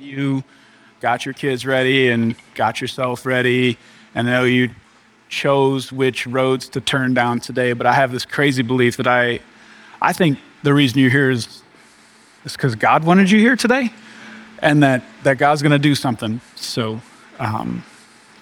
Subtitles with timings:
[0.00, 0.44] you
[1.00, 3.76] got your kids ready and got yourself ready.
[4.14, 4.70] And I know you
[5.28, 9.40] chose which roads to turn down today, but I have this crazy belief that I,
[10.00, 11.62] I think the reason you're here is,
[12.44, 13.90] is because God wanted you here today
[14.60, 16.40] and that, that God's going to do something.
[16.54, 17.00] So
[17.38, 17.84] um,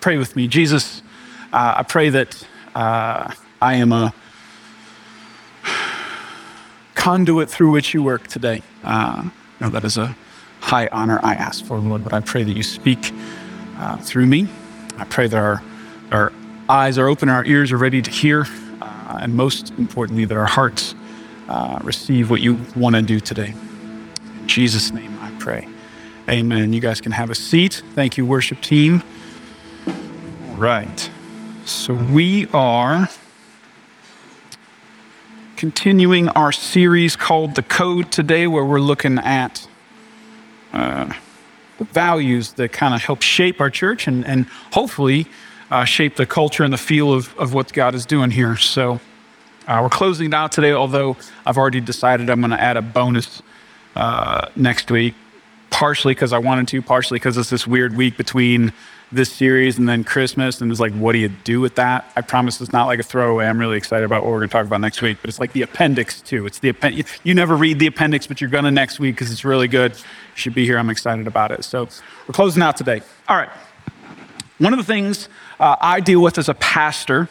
[0.00, 0.46] pray with me.
[0.46, 1.02] Jesus,
[1.52, 4.14] uh, I pray that uh, I am a
[6.94, 8.62] conduit through which you work today.
[8.84, 9.30] Uh,
[9.60, 10.16] no, that is a
[10.72, 13.12] high honor I ask for, Lord, but I pray that you speak
[13.76, 14.48] uh, through me.
[14.96, 15.62] I pray that our,
[16.10, 16.32] our
[16.66, 18.46] eyes are open, our ears are ready to hear,
[18.80, 20.94] uh, and most importantly, that our hearts
[21.50, 23.54] uh, receive what you want to do today.
[24.24, 25.68] In Jesus' name I pray.
[26.30, 26.72] Amen.
[26.72, 27.82] You guys can have a seat.
[27.94, 29.02] Thank you, worship team.
[30.48, 31.10] All right.
[31.66, 33.10] So we are
[35.58, 39.68] continuing our series called The Code today, where we're looking at
[40.72, 41.12] uh,
[41.78, 45.26] the values that kind of help shape our church and, and hopefully
[45.70, 48.56] uh, shape the culture and the feel of, of what God is doing here.
[48.56, 49.00] So
[49.66, 52.82] uh, we're closing it out today, although I've already decided I'm going to add a
[52.82, 53.42] bonus
[53.96, 55.14] uh, next week
[55.72, 58.72] partially because I wanted to, partially because it's this weird week between
[59.12, 60.60] this series and then Christmas.
[60.60, 62.10] And it's like, what do you do with that?
[62.16, 63.46] I promise it's not like a throwaway.
[63.46, 65.52] I'm really excited about what we're going to talk about next week, but it's like
[65.52, 66.46] the appendix too.
[66.46, 67.20] It's the appendix.
[67.22, 69.92] You never read the appendix, but you're going to next week because it's really good.
[69.92, 69.98] You
[70.34, 70.78] should be here.
[70.78, 71.64] I'm excited about it.
[71.64, 71.88] So
[72.26, 73.02] we're closing out today.
[73.28, 73.50] All right.
[74.58, 75.28] One of the things
[75.60, 77.28] uh, I deal with as a pastor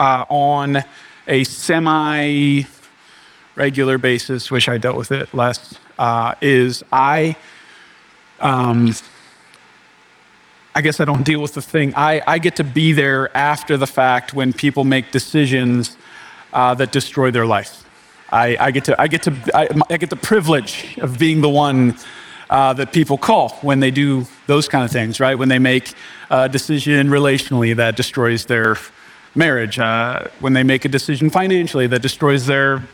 [0.00, 0.82] uh, on
[1.26, 2.62] a semi
[3.54, 7.36] regular basis, which I dealt with it less, uh, is I
[8.40, 8.94] um,
[10.78, 11.92] I guess I don't deal with the thing.
[11.96, 15.96] I, I get to be there after the fact when people make decisions
[16.52, 17.84] uh, that destroy their life.
[18.30, 21.48] I, I, get to, I, get to, I, I, get the privilege of being the
[21.48, 21.96] one
[22.48, 25.36] uh, that people call when they do those kind of things, right?
[25.36, 25.94] When they make
[26.30, 28.76] a decision relationally that destroys their
[29.34, 32.84] marriage, uh, when they make a decision financially that destroys their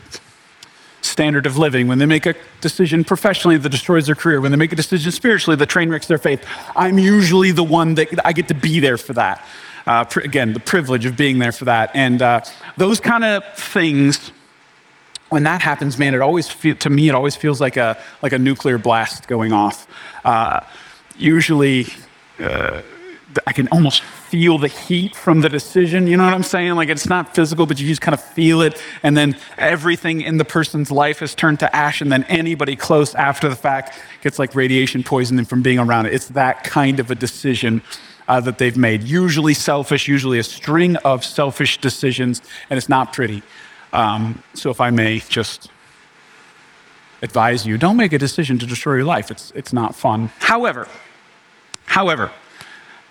[1.05, 4.57] standard of living, when they make a decision professionally that destroys their career, when they
[4.57, 6.45] make a decision spiritually that train wrecks their faith,
[6.75, 9.45] I'm usually the one that I get to be there for that.
[9.85, 11.91] Uh, pr- again, the privilege of being there for that.
[11.93, 12.41] And uh,
[12.75, 14.31] those kind of things,
[15.29, 18.33] when that happens, man, it always feel, to me it always feels like a like
[18.33, 19.87] a nuclear blast going off.
[20.23, 20.61] Uh,
[21.17, 21.87] usually,
[22.39, 22.81] uh,
[23.47, 26.07] I can almost feel the heat from the decision.
[26.07, 26.75] You know what I'm saying?
[26.75, 28.81] Like it's not physical, but you just kind of feel it.
[29.03, 32.01] And then everything in the person's life is turned to ash.
[32.01, 36.13] And then anybody close after the fact gets like radiation poisoning from being around it.
[36.13, 37.81] It's that kind of a decision
[38.27, 39.03] uh, that they've made.
[39.03, 43.43] Usually selfish, usually a string of selfish decisions, and it's not pretty.
[43.93, 45.69] Um, so if I may just
[47.21, 49.31] advise you, don't make a decision to destroy your life.
[49.31, 50.31] It's, it's not fun.
[50.39, 50.87] However,
[51.85, 52.31] however,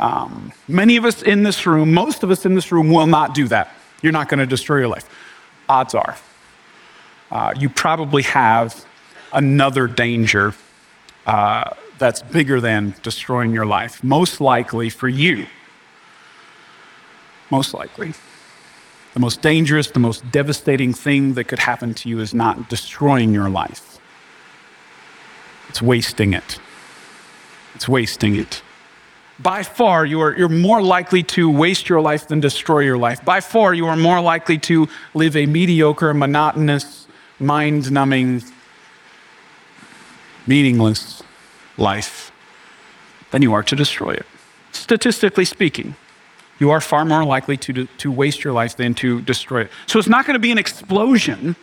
[0.04, 3.34] um, many of us in this room, most of us in this room, will not
[3.34, 3.75] do that.
[4.03, 5.09] You're not going to destroy your life.
[5.66, 6.15] Odds are.
[7.31, 8.84] Uh, you probably have
[9.32, 10.54] another danger
[11.26, 14.04] uh, that's bigger than destroying your life.
[14.04, 15.47] Most likely for you.
[17.50, 18.12] Most likely.
[19.15, 23.32] The most dangerous, the most devastating thing that could happen to you is not destroying
[23.32, 23.98] your life,
[25.71, 26.59] it's wasting it.
[27.75, 28.62] It's wasting it
[29.39, 33.25] by far you are, you're more likely to waste your life than destroy your life.
[33.25, 37.06] By far you are more likely to live a mediocre, monotonous,
[37.39, 38.43] mind numbing,
[40.47, 41.22] meaningless
[41.77, 42.31] life
[43.33, 44.27] than you are to destroy it.
[44.72, 45.97] Statistically speaking,
[46.61, 49.71] you are far more likely to, to waste your life than to destroy it.
[49.87, 51.56] So it's not going to be an explosion,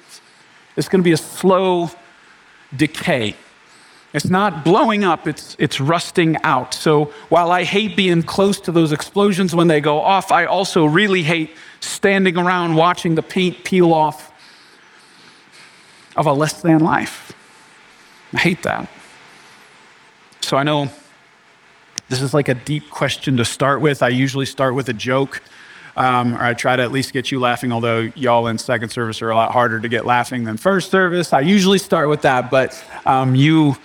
[0.75, 1.89] it's going to be a slow
[2.75, 3.35] decay.
[4.13, 6.73] It's not blowing up, it's, it's rusting out.
[6.73, 10.85] So while I hate being close to those explosions when they go off, I also
[10.85, 14.31] really hate standing around watching the paint peel off
[16.17, 17.31] of a less than life.
[18.33, 18.89] I hate that.
[20.41, 20.89] So I know
[22.09, 24.03] this is like a deep question to start with.
[24.03, 25.41] I usually start with a joke.
[25.95, 29.21] Um, or I try to at least get you laughing, although y'all in second service
[29.21, 31.33] are a lot harder to get laughing than first service.
[31.33, 33.75] I usually start with that, but um, you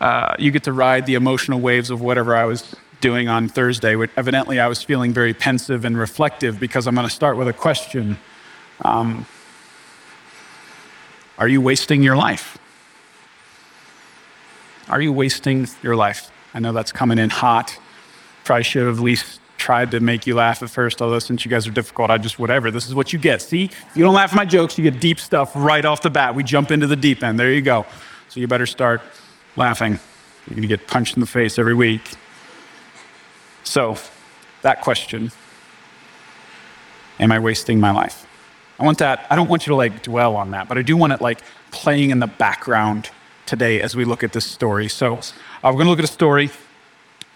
[0.00, 3.94] uh, you get to ride the emotional waves of whatever I was doing on Thursday.
[4.16, 7.52] Evidently, I was feeling very pensive and reflective because I'm going to start with a
[7.52, 8.18] question
[8.84, 9.26] um,
[11.38, 12.58] Are you wasting your life?
[14.88, 16.30] Are you wasting your life?
[16.52, 17.78] I know that's coming in hot.
[18.44, 21.50] Probably should have at least tried to make you laugh at first, although since you
[21.50, 22.70] guys are difficult, I just whatever.
[22.70, 23.42] This is what you get.
[23.42, 26.10] See, if you don't laugh at my jokes, you get deep stuff right off the
[26.10, 26.34] bat.
[26.34, 27.38] We jump into the deep end.
[27.38, 27.84] There you go.
[28.30, 29.02] So you better start
[29.56, 29.98] laughing.
[30.46, 32.02] You're going to get punched in the face every week.
[33.64, 33.96] So,
[34.62, 35.32] that question
[37.18, 38.26] Am I wasting my life?
[38.78, 40.96] I want that, I don't want you to like dwell on that, but I do
[40.96, 43.10] want it like playing in the background
[43.44, 44.88] today as we look at this story.
[44.88, 45.20] So, uh,
[45.64, 46.50] we're going to look at a story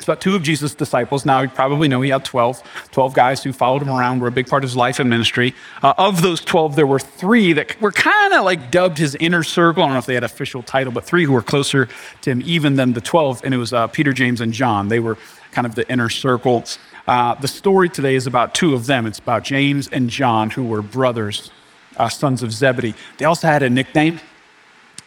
[0.05, 1.25] it's about two of Jesus' disciples.
[1.25, 4.31] Now, you probably know he had 12, 12 guys who followed him around, were a
[4.31, 5.55] big part of his life and ministry.
[5.83, 9.43] Uh, of those 12, there were three that were kind of like dubbed his inner
[9.43, 9.83] circle.
[9.83, 11.89] I don't know if they had official title, but three who were closer
[12.21, 13.47] to him even than the 12.
[13.47, 14.89] And it was uh, Peter, James, and John.
[14.89, 15.17] They were
[15.53, 16.65] kind of the inner circle.
[17.09, 19.06] Uh, the story today is about two of them.
[19.06, 21.51] It's about James and John, who were brothers,
[21.97, 22.93] uh, sons of Zebedee.
[23.17, 24.21] They also had a nickname.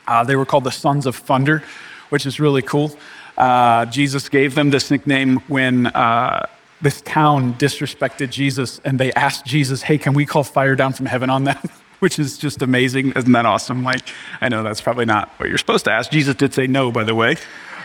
[0.07, 1.61] Uh, they were called the Sons of Thunder,
[2.09, 2.97] which is really cool.
[3.37, 6.47] Uh, Jesus gave them this nickname when uh,
[6.81, 11.05] this town disrespected Jesus and they asked Jesus, Hey, can we call fire down from
[11.05, 11.57] heaven on them?
[11.99, 13.13] Which is just amazing.
[13.13, 13.83] Isn't that awesome?
[13.83, 14.01] Like,
[14.39, 16.11] I know that's probably not what you're supposed to ask.
[16.11, 17.37] Jesus did say no, by the way.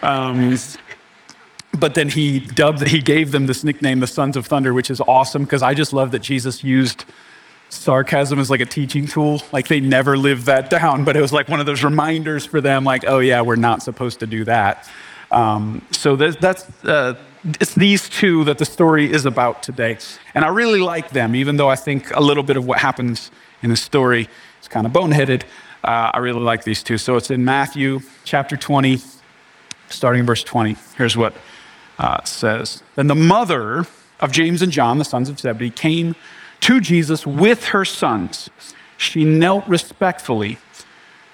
[0.03, 0.57] Um,
[1.79, 5.01] but then he dubbed, he gave them this nickname, the Sons of Thunder, which is
[5.01, 7.07] awesome because I just love that Jesus used
[7.71, 9.43] sarcasm as like a teaching tool.
[9.51, 12.61] Like they never lived that down, but it was like one of those reminders for
[12.61, 14.89] them, like, oh yeah, we're not supposed to do that.
[15.33, 17.15] Um, so that's uh,
[17.45, 19.99] it's these two that the story is about today,
[20.35, 23.31] and I really like them, even though I think a little bit of what happens
[23.63, 24.29] in the story
[24.61, 25.43] is kind of boneheaded.
[25.83, 26.99] Uh, I really like these two.
[26.99, 29.01] So it's in Matthew chapter 20,
[29.89, 30.77] starting in verse 20.
[30.97, 31.35] Here's what
[31.99, 33.87] uh, says: Then the mother
[34.21, 36.15] of James and John, the sons of Zebedee, came
[36.61, 38.51] to Jesus with her sons.
[38.97, 40.59] She knelt respectfully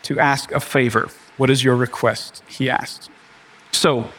[0.05, 1.11] to ask a favor.
[1.37, 2.43] What is your request?
[2.49, 3.11] He asked.
[3.79, 4.11] So,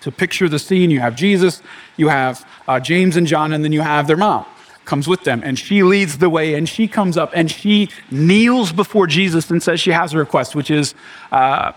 [0.00, 1.62] to picture the scene, you have Jesus,
[1.96, 4.46] you have uh, James and John, and then you have their mom
[4.84, 8.70] comes with them and she leads the way and she comes up and she kneels
[8.70, 10.94] before jesus and says she has a request which is
[11.32, 11.72] uh,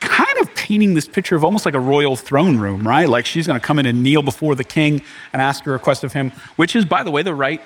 [0.00, 3.08] kind of painting this picture of almost like a royal throne room right?
[3.08, 5.02] Like she's going to come in and kneel before the king
[5.32, 7.62] and ask a request of him which is by the way the right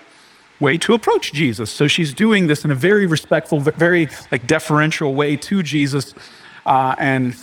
[0.60, 1.70] way to approach jesus.
[1.70, 6.14] So she's doing this in a very respectful very like deferential way to jesus
[6.66, 7.34] uh, and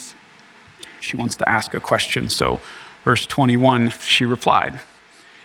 [0.99, 2.29] she wants to ask a question.
[2.29, 2.59] So,
[3.03, 4.79] verse 21, she replied,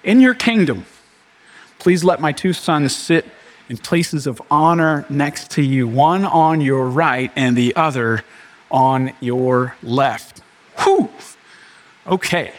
[0.02, 0.86] In your kingdom,
[1.78, 3.26] please let my two sons sit
[3.68, 8.24] in places of honor next to you, one on your right and the other
[8.70, 10.42] on your left.
[10.82, 11.08] Whew.
[12.06, 12.52] Okay.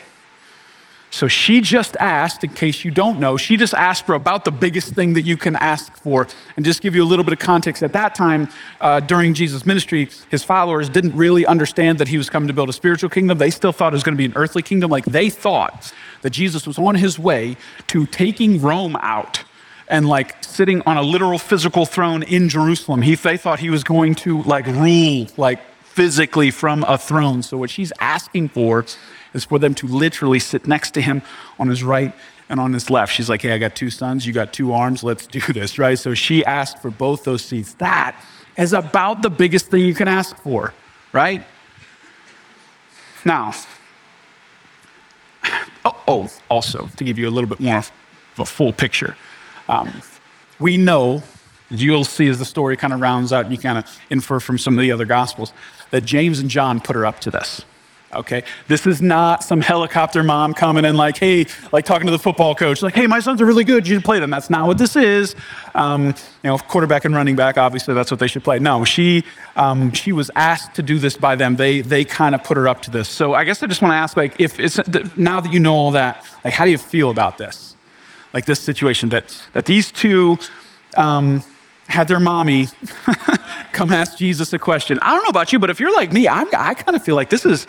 [1.13, 4.51] So she just asked, in case you don't know, she just asked for about the
[4.51, 6.27] biggest thing that you can ask for.
[6.55, 8.49] And just give you a little bit of context, at that time
[8.81, 12.67] uh, during Jesus' ministry, his followers didn't really understand that he was coming to build
[12.67, 13.37] a spiritual kingdom.
[13.37, 14.89] They still thought it was going to be an earthly kingdom.
[14.89, 15.93] Like they thought
[16.23, 17.57] that Jesus was on his way
[17.89, 19.43] to taking Rome out
[19.87, 23.03] and like sitting on a literal physical throne in Jerusalem.
[23.03, 27.43] He, they thought he was going to like rule like physically from a throne.
[27.43, 28.83] So what she's asking for
[29.33, 31.21] is for them to literally sit next to him
[31.59, 32.13] on his right
[32.49, 33.13] and on his left.
[33.13, 35.97] She's like, hey, I got two sons, you got two arms, let's do this, right?
[35.97, 37.73] So she asked for both those seats.
[37.75, 38.15] That
[38.57, 40.73] is about the biggest thing you can ask for,
[41.11, 41.43] right?
[43.25, 43.53] Now,
[45.85, 47.91] oh, oh also, to give you a little bit more of
[48.39, 49.15] a full picture,
[49.69, 50.01] um,
[50.59, 51.23] we know,
[51.69, 54.57] you'll see as the story kind of rounds out, and you kind of infer from
[54.57, 55.53] some of the other gospels,
[55.91, 57.63] that James and John put her up to this
[58.15, 58.43] okay?
[58.67, 62.55] This is not some helicopter mom coming in like, hey, like talking to the football
[62.55, 64.29] coach, like, hey, my sons are really good, you should play them.
[64.29, 65.35] That's not what this is.
[65.75, 68.59] Um, you know, quarterback and running back, obviously that's what they should play.
[68.59, 69.23] No, she,
[69.55, 71.55] um, she was asked to do this by them.
[71.55, 73.09] They, they kind of put her up to this.
[73.09, 74.79] So I guess I just want to ask, like, if it's,
[75.17, 77.75] now that you know all that, like, how do you feel about this?
[78.33, 80.39] Like this situation that, that these two,
[80.97, 81.43] um,
[81.93, 82.67] had their mommy
[83.71, 84.99] come ask Jesus a question.
[85.01, 87.15] I don't know about you, but if you're like me, I'm, i kind of feel
[87.15, 87.67] like this is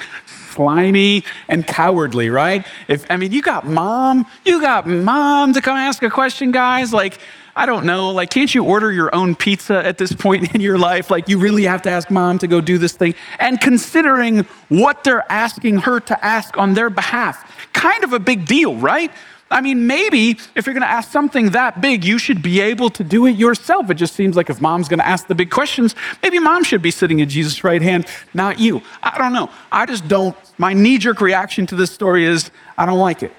[0.51, 2.67] slimy and cowardly, right?
[2.89, 6.93] If I mean, you got mom, you got mom to come ask a question, guys.
[6.93, 7.19] Like,
[7.57, 10.79] I don't know, like, can't you order your own pizza at this point in your
[10.79, 11.11] life?
[11.11, 13.15] Like, you really have to ask mom to go do this thing.
[13.39, 18.47] And considering what they're asking her to ask on their behalf, kind of a big
[18.47, 19.13] deal, right?
[19.51, 22.91] I mean, maybe if you're going to ask something that big, you should be able
[22.91, 23.91] to do it yourself.
[23.91, 26.83] It just seems like if mom's going to ask the big questions, maybe mom should
[26.83, 28.83] be sitting at Jesus' right hand, not you.
[29.03, 29.51] I don't know.
[29.71, 30.37] I just don't.
[30.59, 33.33] My knee jerk reaction to this story is I don't like it.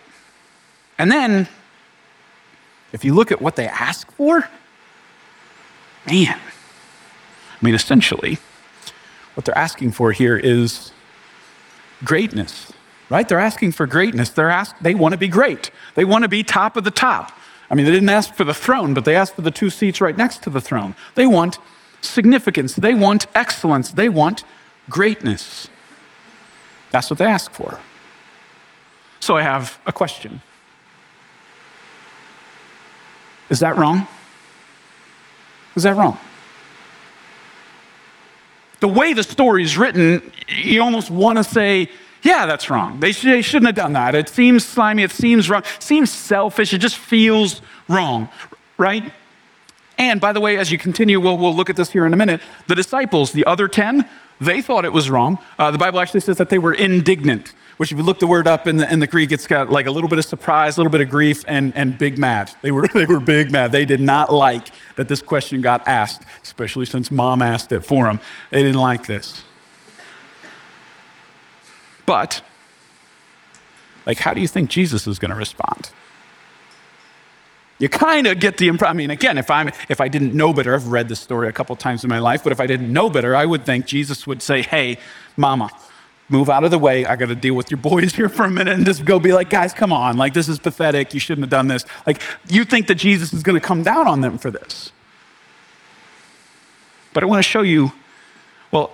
[0.98, 1.48] And then,
[2.94, 4.48] if you look at what they ask for,
[6.08, 8.38] man, I mean, essentially,
[9.34, 10.92] what they're asking for here is
[12.04, 12.72] greatness
[13.10, 13.28] right?
[13.28, 14.30] They're asking for greatness.
[14.30, 15.72] They're ask, they want to be great.
[15.96, 17.32] They want to be top of the top.
[17.70, 20.02] I mean, they didn't ask for the throne, but they asked for the two seats
[20.02, 20.96] right next to the throne.
[21.16, 21.58] They want
[22.02, 22.76] significance.
[22.76, 23.92] They want excellence.
[23.92, 24.44] They want
[24.90, 25.68] greatness.
[26.92, 27.80] That's what they ask for.
[29.20, 30.42] So I have a question
[33.50, 34.08] Is that wrong?
[35.76, 36.18] Is that wrong?
[38.80, 41.90] The way the story is written, you almost want to say,
[42.26, 43.00] yeah, that's wrong.
[43.00, 44.16] They, sh- they, shouldn't have done that.
[44.16, 45.04] It seems slimy.
[45.04, 45.62] It seems wrong.
[45.76, 46.74] It seems selfish.
[46.74, 48.30] It just feels wrong,
[48.80, 49.14] right?
[50.00, 52.18] And by the way, as you continue, we'll, we'll look at this here in a
[52.18, 52.42] minute.
[52.66, 54.10] The disciples, the other 10,
[54.42, 55.38] they thought it was wrong.
[55.60, 58.48] Uh, the Bible actually says that they were indignant, which if you look the word
[58.48, 60.80] up in the, in the Greek, it's got like a little bit of surprise, a
[60.80, 62.52] little bit of grief, and, and big mad.
[62.64, 63.72] They were, they were big mad.
[63.72, 68.06] They did not like that this question got asked, especially since mom asked it for
[68.06, 68.20] them.
[68.50, 69.44] They didn't like this.
[72.06, 72.42] But,
[74.06, 75.90] like, how do you think Jesus is going to respond?
[77.78, 78.96] You kind of get the impression.
[78.96, 81.52] I mean, again, if, I'm, if I didn't know better, I've read this story a
[81.52, 84.26] couple times in my life, but if I didn't know better, I would think Jesus
[84.26, 84.98] would say, Hey,
[85.36, 85.70] mama,
[86.30, 87.06] move out of the way.
[87.06, 89.34] I got to deal with your boys here for a minute and just go be
[89.34, 90.16] like, Guys, come on.
[90.16, 91.14] Like, this is pathetic.
[91.14, 91.86] You shouldn't have done this.
[92.08, 94.94] Like, you think that Jesus is going to come down on them for this.
[97.12, 97.92] But I want to show you,
[98.72, 98.92] well,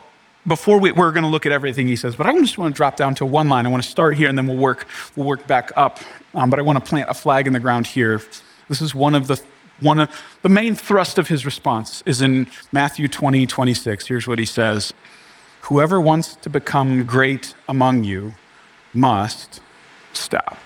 [0.47, 2.77] before we, are going to look at everything he says, but I just want to
[2.77, 3.65] drop down to one line.
[3.65, 5.99] I want to start here and then we'll work, we'll work back up.
[6.33, 8.21] Um, but I want to plant a flag in the ground here.
[8.69, 9.41] This is one of the
[9.81, 10.09] one of
[10.43, 14.07] the main thrust of his response is in Matthew 20, 26.
[14.07, 14.93] Here's what he says
[15.63, 18.35] Whoever wants to become great among you
[18.93, 19.59] must
[20.13, 20.57] stop.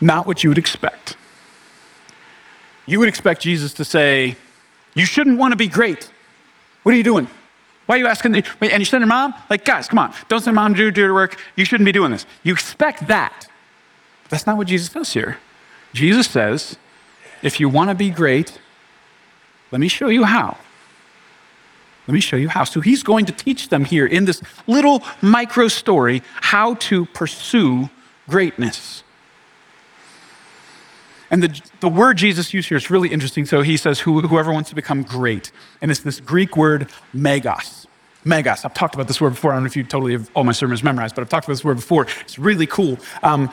[0.00, 1.16] Not what you would expect.
[2.86, 4.36] You would expect Jesus to say,
[4.94, 6.10] You shouldn't want to be great.
[6.88, 7.28] What are you doing?
[7.84, 8.32] Why are you asking?
[8.32, 9.34] The, and you send your mom?
[9.50, 10.14] Like, guys, come on.
[10.28, 11.38] Don't send mom to do, the work.
[11.54, 12.24] You shouldn't be doing this.
[12.44, 13.46] You expect that.
[14.30, 15.36] That's not what Jesus does here.
[15.92, 16.78] Jesus says,
[17.42, 18.58] if you want to be great,
[19.70, 20.56] let me show you how.
[22.06, 22.64] Let me show you how.
[22.64, 27.90] So he's going to teach them here in this little micro story how to pursue
[28.30, 29.02] greatness.
[31.30, 33.44] And the, the word Jesus used here is really interesting.
[33.44, 35.52] So he says, whoever wants to become great.
[35.82, 37.86] And it's this Greek word, megas.
[38.24, 38.64] Megas.
[38.64, 39.52] I've talked about this word before.
[39.52, 41.54] I don't know if you totally have all my sermons memorized, but I've talked about
[41.54, 42.06] this word before.
[42.20, 42.98] It's really cool.
[43.22, 43.50] Um,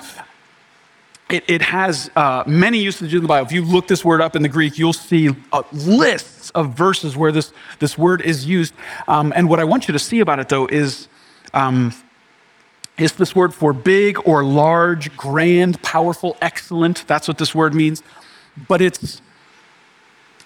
[1.30, 3.48] it, it, has uh, many usages in the Bible.
[3.48, 7.18] If you look this word up in the Greek, you'll see uh, lists of verses
[7.18, 8.76] where this, this word is used.
[9.08, 11.08] Um, and what I want you to see about it, though, is
[11.54, 11.94] um,
[12.98, 17.06] is this word for big or large, grand, powerful, excellent.
[17.08, 18.02] That's what this word means.
[18.68, 19.22] But it's,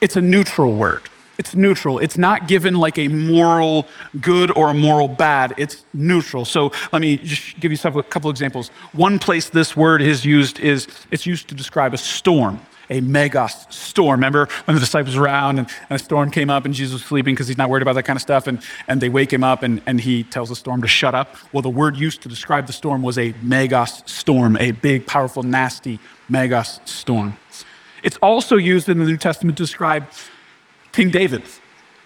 [0.01, 1.03] it's a neutral word.
[1.37, 1.99] It's neutral.
[1.99, 3.87] It's not given like a moral
[4.19, 5.53] good or a moral bad.
[5.57, 6.43] It's neutral.
[6.43, 8.69] So let me just give you a couple examples.
[8.91, 13.67] One place this word is used is it's used to describe a storm a megas
[13.69, 14.19] storm.
[14.19, 17.03] Remember when the disciples were around and, and a storm came up and Jesus was
[17.03, 19.43] sleeping because he's not worried about that kind of stuff and, and they wake him
[19.43, 21.35] up and, and he tells the storm to shut up?
[21.53, 25.43] Well, the word used to describe the storm was a megas storm, a big, powerful,
[25.43, 27.37] nasty megas storm.
[28.03, 30.07] It's also used in the New Testament to describe
[30.91, 31.43] King David,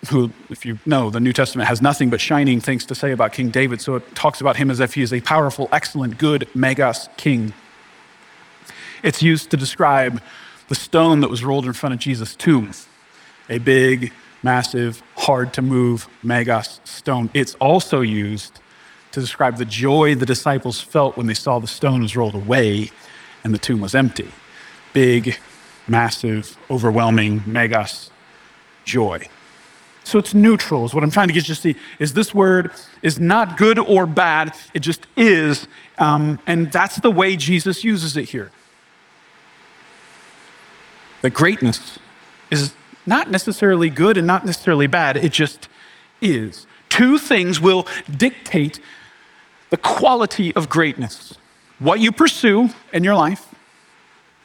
[0.10, 3.32] who, if you know, the New Testament has nothing but shining things to say about
[3.34, 3.80] King David.
[3.80, 7.54] So it talks about him as if he is a powerful, excellent, good, megas king.
[9.04, 10.22] It's used to describe
[10.74, 12.72] the stone that was rolled in front of Jesus' tomb,
[13.48, 14.12] a big,
[14.42, 17.30] massive, hard to move megas stone.
[17.36, 18.60] It's also used
[19.12, 22.90] to describe the joy the disciples felt when they saw the stone was rolled away
[23.44, 24.32] and the tomb was empty.
[24.94, 25.38] Big,
[25.88, 28.10] massive, overwhelming, megas
[28.84, 29.28] joy.
[30.04, 31.76] So it's neutral, is what I'm trying to get you to see.
[32.00, 32.72] Is this word
[33.04, 35.68] is not good or bad, it just is.
[36.00, 38.52] Um, and that's the way Jesus uses it here
[41.24, 41.98] that greatness
[42.52, 42.74] is
[43.06, 45.68] not necessarily good and not necessarily bad, it just
[46.22, 46.68] is.
[46.90, 48.80] Two things will dictate
[49.72, 51.34] the quality of greatness
[51.80, 53.54] what you pursue in your life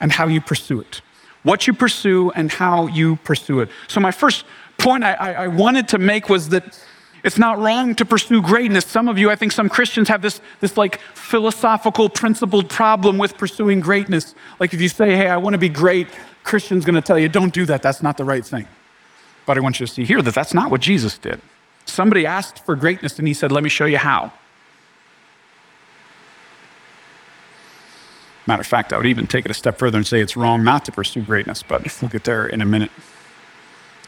[0.01, 1.03] and how you pursue it.
[1.45, 3.69] What you pursue and how you pursue it.
[3.87, 4.45] So, my first
[4.77, 6.83] point I, I wanted to make was that
[7.23, 8.87] it's not wrong to pursue greatness.
[8.87, 13.37] Some of you, I think some Christians have this, this like philosophical, principled problem with
[13.37, 14.35] pursuing greatness.
[14.59, 16.09] Like if you say, hey, I want to be great,
[16.49, 17.83] Christian's going to tell you, don't do that.
[17.83, 18.67] That's not the right thing.
[19.45, 21.43] But I want you to see here that that's not what Jesus did.
[21.85, 24.33] Somebody asked for greatness and he said, let me show you how.
[28.47, 30.65] Matter of fact, I would even take it a step further and say it's wrong
[30.65, 32.91] not to pursue greatness, but we'll get there in a minute.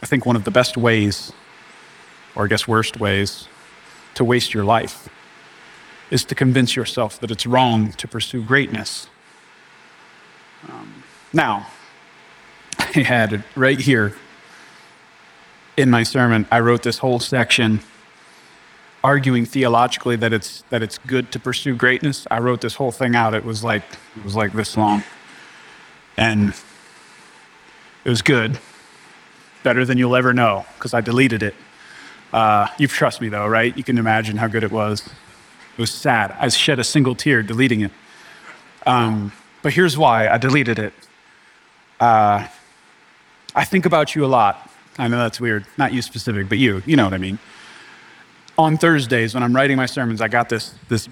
[0.02, 1.32] I think one of the best ways,
[2.34, 3.48] or I guess worst ways,
[4.14, 5.10] to waste your life
[6.10, 9.08] is to convince yourself that it's wrong to pursue greatness.
[10.70, 11.04] Um,
[11.34, 11.66] now,
[12.96, 14.16] I had it right here
[15.76, 16.46] in my sermon.
[16.50, 17.80] I wrote this whole section
[19.02, 22.26] arguing theologically that it's that it's good to pursue greatness.
[22.30, 23.34] I wrote this whole thing out.
[23.34, 23.82] It was like
[24.16, 25.04] it was like this long,
[26.16, 26.52] and
[28.04, 28.58] it was good,
[29.62, 31.54] better than you'll ever know because I deleted it.
[32.32, 33.76] Uh, you trust me though, right?
[33.76, 35.06] You can imagine how good it was.
[35.76, 36.34] It was sad.
[36.38, 37.92] I shed a single tear deleting it.
[38.86, 39.32] Um,
[39.62, 40.92] but here's why I deleted it.
[41.98, 42.48] Uh,
[43.54, 44.70] I think about you a lot.
[44.98, 45.66] I know that's weird.
[45.78, 46.82] Not you specific, but you.
[46.86, 47.38] You know what I mean.
[48.58, 51.08] On Thursdays, when I'm writing my sermons, I got this, this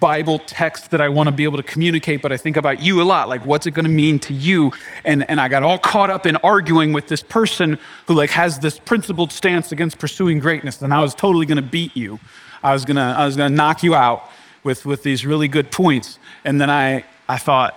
[0.00, 3.00] Bible text that I want to be able to communicate, but I think about you
[3.00, 3.28] a lot.
[3.28, 4.72] Like, what's it going to mean to you?
[5.04, 8.58] And, and I got all caught up in arguing with this person who like has
[8.58, 12.18] this principled stance against pursuing greatness, and I was totally going to beat you.
[12.64, 14.28] I was gonna, I was gonna knock you out
[14.64, 16.18] with, with these really good points.
[16.44, 17.76] And then I, I thought,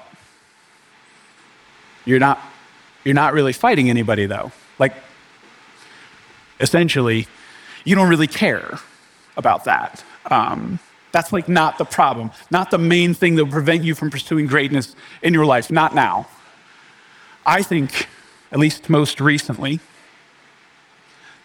[2.06, 2.40] you're not,
[3.06, 4.52] you're not really fighting anybody though.
[4.78, 4.94] Like,
[6.60, 7.28] essentially,
[7.86, 8.80] you don't really care
[9.38, 10.04] about that.
[10.26, 10.80] Um,
[11.12, 14.48] that's like not the problem, not the main thing that will prevent you from pursuing
[14.48, 16.28] greatness in your life, not now.
[17.46, 18.08] I think,
[18.52, 19.80] at least most recently,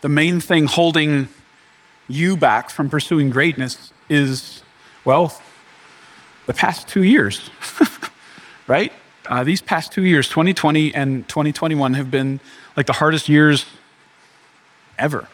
[0.00, 1.28] the main thing holding
[2.08, 4.62] you back from pursuing greatness is,
[5.04, 5.40] well,
[6.46, 7.50] the past two years,
[8.66, 8.92] right?
[9.30, 12.40] Uh, these past two years, 2020 and 2021, have been
[12.76, 13.64] like the hardest years
[14.98, 15.28] ever.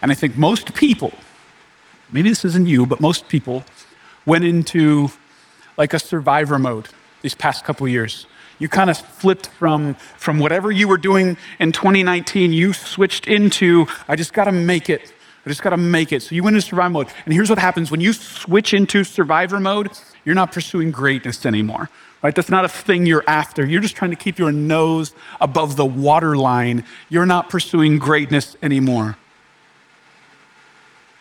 [0.00, 1.12] And I think most people,
[2.10, 3.62] maybe this isn't you, but most people
[4.24, 5.10] went into
[5.76, 6.88] like a survivor mode
[7.20, 8.26] these past couple years.
[8.58, 13.86] You kind of flipped from, from whatever you were doing in 2019, you switched into,
[14.08, 15.12] I just got to make it
[15.46, 16.22] I just got to make it.
[16.24, 17.08] So you went into survival mode.
[17.24, 19.90] And here's what happens when you switch into survivor mode,
[20.24, 21.88] you're not pursuing greatness anymore.
[22.26, 22.34] Right?
[22.34, 23.64] That's not a thing you're after.
[23.64, 26.82] You're just trying to keep your nose above the waterline.
[27.08, 29.16] You're not pursuing greatness anymore.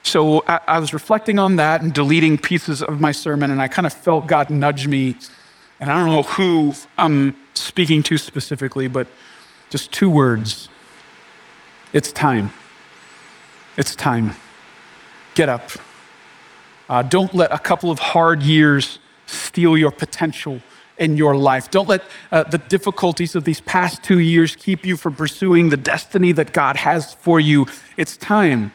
[0.02, 3.86] So I, was reflecting on that and deleting pieces of my sermon, and I kind
[3.86, 5.16] of felt God nudge me.
[5.80, 9.06] And I don't know who I'm speaking to specifically, but
[9.70, 10.70] just two words
[11.94, 12.52] it's time.
[13.78, 14.32] It's time.
[15.36, 15.70] Get up.
[16.90, 20.62] Uh, don't let a couple of hard years steal your potential
[20.98, 21.72] in your life.
[21.72, 25.78] Don't let uh, the difficulties of these past two years keep you from pursuing the
[25.78, 27.68] destiny that God has for you.
[27.98, 28.72] It's time.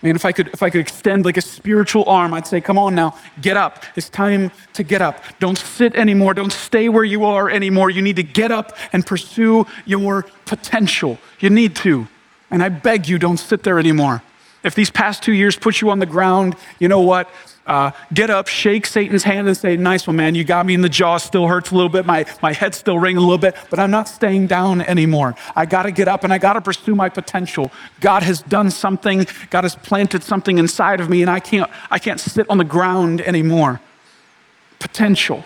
[0.00, 2.60] I mean, if I could, if I could extend like a spiritual arm, I'd say,
[2.60, 3.84] come on now, get up.
[3.96, 5.24] It's time to get up.
[5.40, 6.34] Don't sit anymore.
[6.34, 7.90] Don't stay where you are anymore.
[7.90, 11.18] You need to get up and pursue your potential.
[11.40, 12.06] You need to.
[12.48, 14.22] And I beg you, don't sit there anymore.
[14.64, 17.30] If these past two years put you on the ground, you know what?
[17.68, 20.34] Uh, get up, shake Satan's hand, and say, Nice one, man.
[20.34, 22.06] You got me in the jaw, still hurts a little bit.
[22.06, 25.34] My, my head's still ringing a little bit, but I'm not staying down anymore.
[25.54, 27.70] I got to get up and I got to pursue my potential.
[28.00, 31.98] God has done something, God has planted something inside of me, and I can't, I
[31.98, 33.82] can't sit on the ground anymore.
[34.78, 35.44] Potential.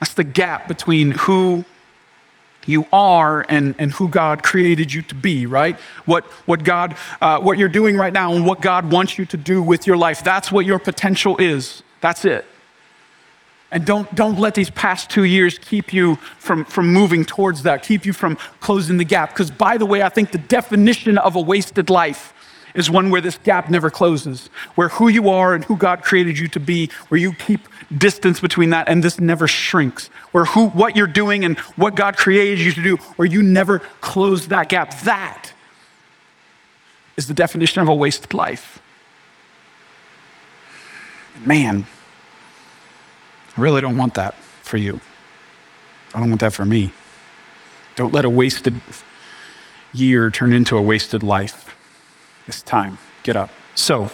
[0.00, 1.64] That's the gap between who
[2.68, 5.76] you are and, and who God created you to be, right?
[6.04, 9.36] What, what God, uh, what you're doing right now and what God wants you to
[9.36, 10.22] do with your life.
[10.22, 11.82] That's what your potential is.
[12.00, 12.44] That's it.
[13.70, 17.82] And don't, don't let these past two years keep you from, from moving towards that,
[17.82, 19.30] keep you from closing the gap.
[19.30, 22.32] Because, by the way, I think the definition of a wasted life
[22.74, 26.38] is one where this gap never closes, where who you are and who God created
[26.38, 27.60] you to be, where you keep
[27.96, 32.16] distance between that and this never shrinks, where who, what you're doing and what God
[32.16, 34.98] created you to do, where you never close that gap.
[35.00, 35.52] That
[37.16, 38.80] is the definition of a wasted life.
[41.44, 41.86] Man,
[43.56, 45.00] I really don't want that for you.
[46.14, 46.92] I don't want that for me.
[47.96, 48.80] Don't let a wasted
[49.92, 51.76] year turn into a wasted life.
[52.46, 52.98] It's time.
[53.22, 53.50] Get up.
[53.74, 54.10] So,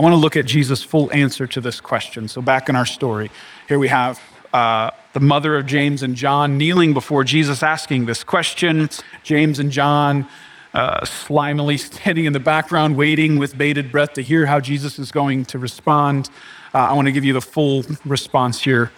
[0.00, 2.26] I want to look at Jesus' full answer to this question.
[2.26, 3.30] So, back in our story,
[3.68, 4.18] here we have
[4.50, 8.88] uh, the mother of James and John kneeling before Jesus asking this question.
[9.24, 10.26] James and John
[10.72, 15.12] uh, slimily standing in the background, waiting with bated breath to hear how Jesus is
[15.12, 16.30] going to respond.
[16.72, 18.92] Uh, I want to give you the full response here,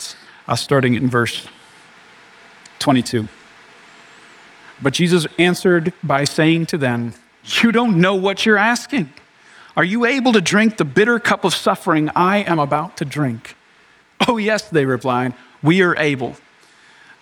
[0.46, 1.48] uh, starting in verse
[2.78, 3.26] 22.
[4.80, 7.14] But Jesus answered by saying to them,
[7.60, 9.12] You don't know what you're asking.
[9.76, 13.56] Are you able to drink the bitter cup of suffering I am about to drink?
[14.28, 16.36] Oh, yes, they replied, We are able.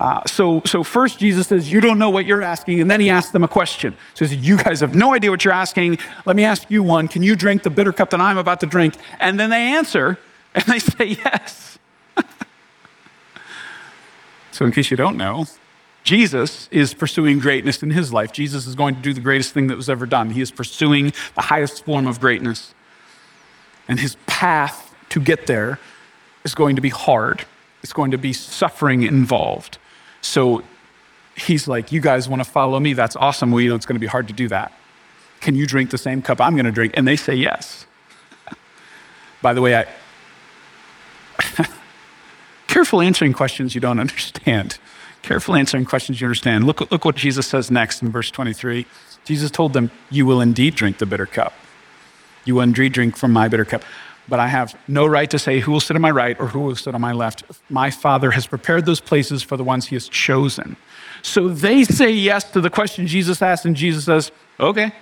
[0.01, 2.81] Uh, so, so first Jesus says, You don't know what you're asking.
[2.81, 3.95] And then he asks them a question.
[4.15, 5.99] So he says, You guys have no idea what you're asking.
[6.27, 7.07] Let me ask you one.
[7.07, 8.95] Can you drink the bitter cup that I'm about to drink?
[9.21, 10.19] And then they answer
[10.55, 11.79] and they say, Yes.
[14.51, 15.47] so, in case you don't know,
[16.03, 18.33] Jesus is pursuing greatness in his life.
[18.33, 20.31] Jesus is going to do the greatest thing that was ever done.
[20.31, 22.75] He is pursuing the highest form of greatness.
[23.87, 25.79] And his path to get there
[26.45, 27.45] is going to be hard,
[27.83, 29.79] it's going to be suffering involved.
[30.23, 30.63] So
[31.37, 32.93] he's like, You guys want to follow me?
[32.93, 33.53] That's awesome.
[33.53, 34.73] You know, it's going to be hard to do that.
[35.41, 36.95] Can you drink the same cup I'm going to drink?
[36.97, 37.87] And they say yes.
[39.43, 39.87] By the way, I.
[42.67, 44.79] Careful answering questions you don't understand.
[45.23, 46.65] Careful answering questions you understand.
[46.65, 48.87] Look, look what Jesus says next in verse 23.
[49.25, 51.53] Jesus told them, You will indeed drink the bitter cup.
[52.45, 53.83] You will indeed drink from my bitter cup.
[54.29, 56.61] But I have no right to say who will sit on my right or who
[56.61, 57.43] will sit on my left.
[57.69, 60.77] My Father has prepared those places for the ones he has chosen.
[61.23, 64.93] So they say yes to the question Jesus asked, and Jesus says, Okay.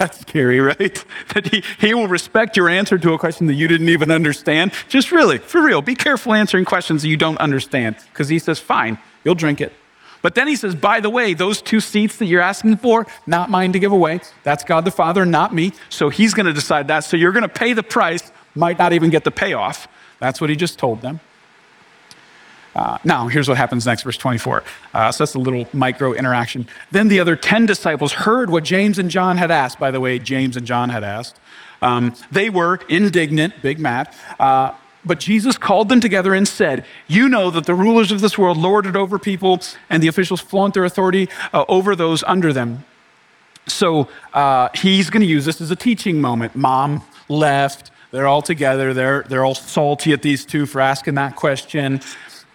[0.00, 1.04] That's scary, right?
[1.34, 4.72] That he, he will respect your answer to a question that you didn't even understand.
[4.88, 8.58] Just really, for real, be careful answering questions that you don't understand because he says,
[8.58, 9.74] fine, you'll drink it.
[10.22, 13.50] But then he says, by the way, those two seats that you're asking for, not
[13.50, 14.20] mine to give away.
[14.42, 15.72] That's God the Father, not me.
[15.90, 17.00] So he's going to decide that.
[17.00, 19.86] So you're going to pay the price, might not even get the payoff.
[20.18, 21.20] That's what he just told them.
[22.74, 24.62] Uh, now, here's what happens next, verse 24.
[24.94, 26.66] Uh, so that's a little micro interaction.
[26.90, 29.78] Then the other 10 disciples heard what James and John had asked.
[29.78, 31.38] By the way, James and John had asked.
[31.82, 34.14] Um, they were indignant, big mad.
[34.38, 34.72] Uh,
[35.04, 38.58] but Jesus called them together and said, You know that the rulers of this world
[38.58, 42.84] lord it over people, and the officials flaunt their authority uh, over those under them.
[43.66, 46.54] So uh, he's going to use this as a teaching moment.
[46.54, 47.90] Mom left.
[48.10, 48.92] They're all together.
[48.92, 52.00] They're, they're all salty at these two for asking that question.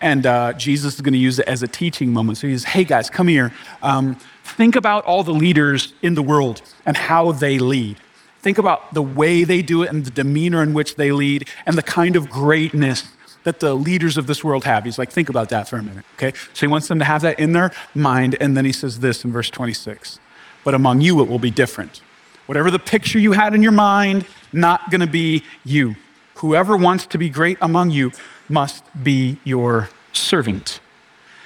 [0.01, 2.37] And uh, Jesus is going to use it as a teaching moment.
[2.37, 3.51] So he says, Hey guys, come here.
[3.81, 7.97] Um, think about all the leaders in the world and how they lead.
[8.41, 11.75] Think about the way they do it and the demeanor in which they lead and
[11.75, 13.05] the kind of greatness
[13.43, 14.83] that the leaders of this world have.
[14.83, 16.37] He's like, think about that for a minute, okay?
[16.53, 18.35] So he wants them to have that in their mind.
[18.39, 20.19] And then he says this in verse 26
[20.63, 22.01] But among you, it will be different.
[22.47, 25.95] Whatever the picture you had in your mind, not gonna be you.
[26.35, 28.11] Whoever wants to be great among you
[28.49, 30.79] must be your servant.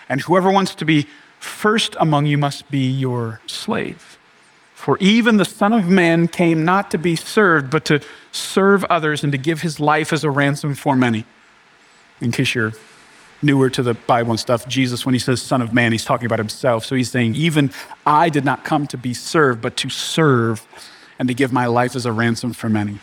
[0.07, 1.07] And whoever wants to be
[1.39, 4.17] first among you must be your slave.
[4.73, 7.99] For even the Son of Man came not to be served, but to
[8.31, 11.25] serve others and to give his life as a ransom for many.
[12.21, 12.73] In case you're
[13.41, 16.25] newer to the Bible and stuff, Jesus, when he says Son of Man, he's talking
[16.25, 16.85] about himself.
[16.85, 17.71] So he's saying, Even
[18.05, 20.65] I did not come to be served, but to serve
[21.17, 22.99] and to give my life as a ransom for many.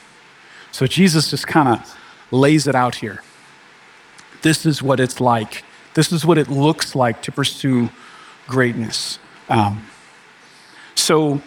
[0.72, 1.98] So Jesus just kind of
[2.30, 3.22] lays it out here.
[4.46, 5.64] This is what it's like.
[5.94, 7.90] This is what it looks like to pursue
[8.46, 9.18] greatness.
[9.48, 9.84] Um,
[10.94, 11.42] so,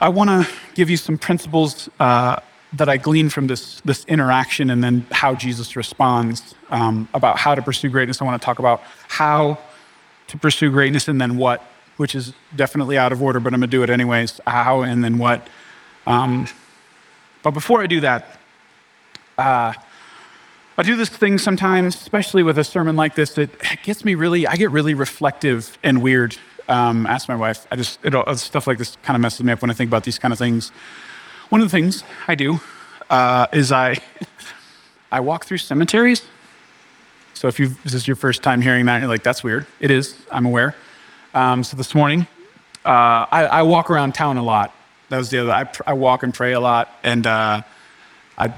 [0.00, 2.40] I want to give you some principles uh,
[2.72, 7.54] that I gleaned from this, this interaction and then how Jesus responds um, about how
[7.54, 8.22] to pursue greatness.
[8.22, 9.58] I want to talk about how
[10.28, 11.60] to pursue greatness and then what,
[11.98, 14.40] which is definitely out of order, but I'm going to do it anyways.
[14.46, 15.46] How and then what.
[16.06, 16.48] Um,
[17.42, 18.38] but before I do that,
[19.36, 19.74] uh,
[20.78, 23.50] I do this thing sometimes, especially with a sermon like this, that
[23.82, 26.36] gets me really, I get really reflective and weird.
[26.68, 27.66] Um, ask my wife.
[27.72, 30.04] I just, it, stuff like this kind of messes me up when I think about
[30.04, 30.70] these kind of things.
[31.48, 32.60] One of the things I do
[33.10, 33.96] uh, is I,
[35.10, 36.22] I walk through cemeteries.
[37.34, 39.66] So if you this is your first time hearing that, you're like, that's weird.
[39.80, 40.76] It is, I'm aware.
[41.34, 42.28] Um, so this morning,
[42.84, 44.72] uh, I, I, walk around town a lot.
[45.08, 46.88] That was the other, I, I walk and pray a lot.
[47.02, 47.62] And uh,
[48.36, 48.54] I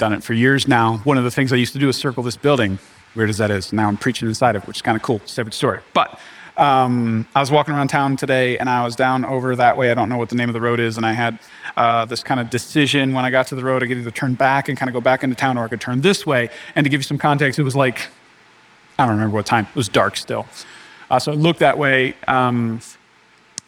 [0.00, 0.96] done it for years now.
[1.04, 2.78] One of the things I used to do is circle this building,
[3.14, 3.70] weird as that is.
[3.70, 5.20] Now I'm preaching inside of it, which is kind of cool.
[5.26, 5.80] Separate story.
[5.92, 6.18] But
[6.56, 9.90] um, I was walking around town today and I was down over that way.
[9.90, 10.96] I don't know what the name of the road is.
[10.96, 11.38] And I had
[11.76, 13.82] uh, this kind of decision when I got to the road.
[13.82, 15.82] I could either turn back and kind of go back into town or I could
[15.82, 16.48] turn this way.
[16.74, 18.08] And to give you some context, it was like,
[18.98, 19.66] I don't remember what time.
[19.68, 20.46] It was dark still.
[21.10, 22.80] Uh, so I looked that way um,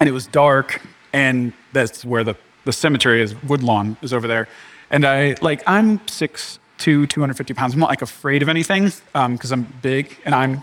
[0.00, 0.80] and it was dark.
[1.12, 4.48] And that's where the, the cemetery is, Woodlawn is over there.
[4.92, 7.74] And I, like, I'm six two, 250 pounds.
[7.74, 10.58] I'm not like afraid of anything because um, I'm big and I'm,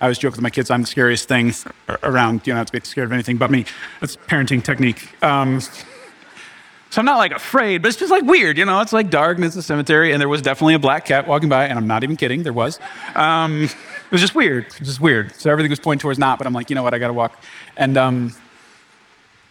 [0.00, 1.54] I always joke with my kids, I'm the scariest thing
[2.02, 2.46] around.
[2.46, 3.64] You don't have to be scared of anything but me.
[4.00, 5.22] That's parenting technique.
[5.22, 8.80] Um, so I'm not like afraid, but it's just like weird, you know?
[8.80, 11.48] It's like dark and it's a cemetery, and there was definitely a black cat walking
[11.48, 12.80] by, and I'm not even kidding, there was.
[13.14, 14.66] Um, it was just weird.
[14.66, 15.34] It was just weird.
[15.34, 17.40] So everything was pointing towards not, but I'm like, you know what, I gotta walk.
[17.76, 18.34] And um,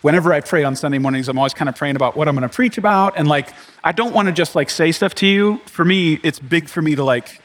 [0.01, 2.47] whenever I pray on Sunday mornings, I'm always kind of praying about what I'm going
[2.47, 3.17] to preach about.
[3.17, 3.49] And like,
[3.83, 5.59] I don't want to just like say stuff to you.
[5.65, 7.41] For me, it's big for me to like,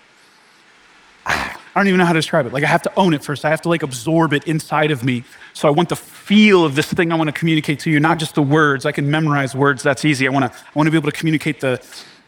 [1.26, 2.52] I don't even know how to describe it.
[2.52, 3.44] Like, I have to own it first.
[3.44, 5.24] I have to like absorb it inside of me.
[5.52, 8.18] So I want the feel of this thing I want to communicate to you, not
[8.18, 8.84] just the words.
[8.84, 9.82] I can memorize words.
[9.82, 10.26] That's easy.
[10.26, 11.80] I want to, I want to be able to communicate the,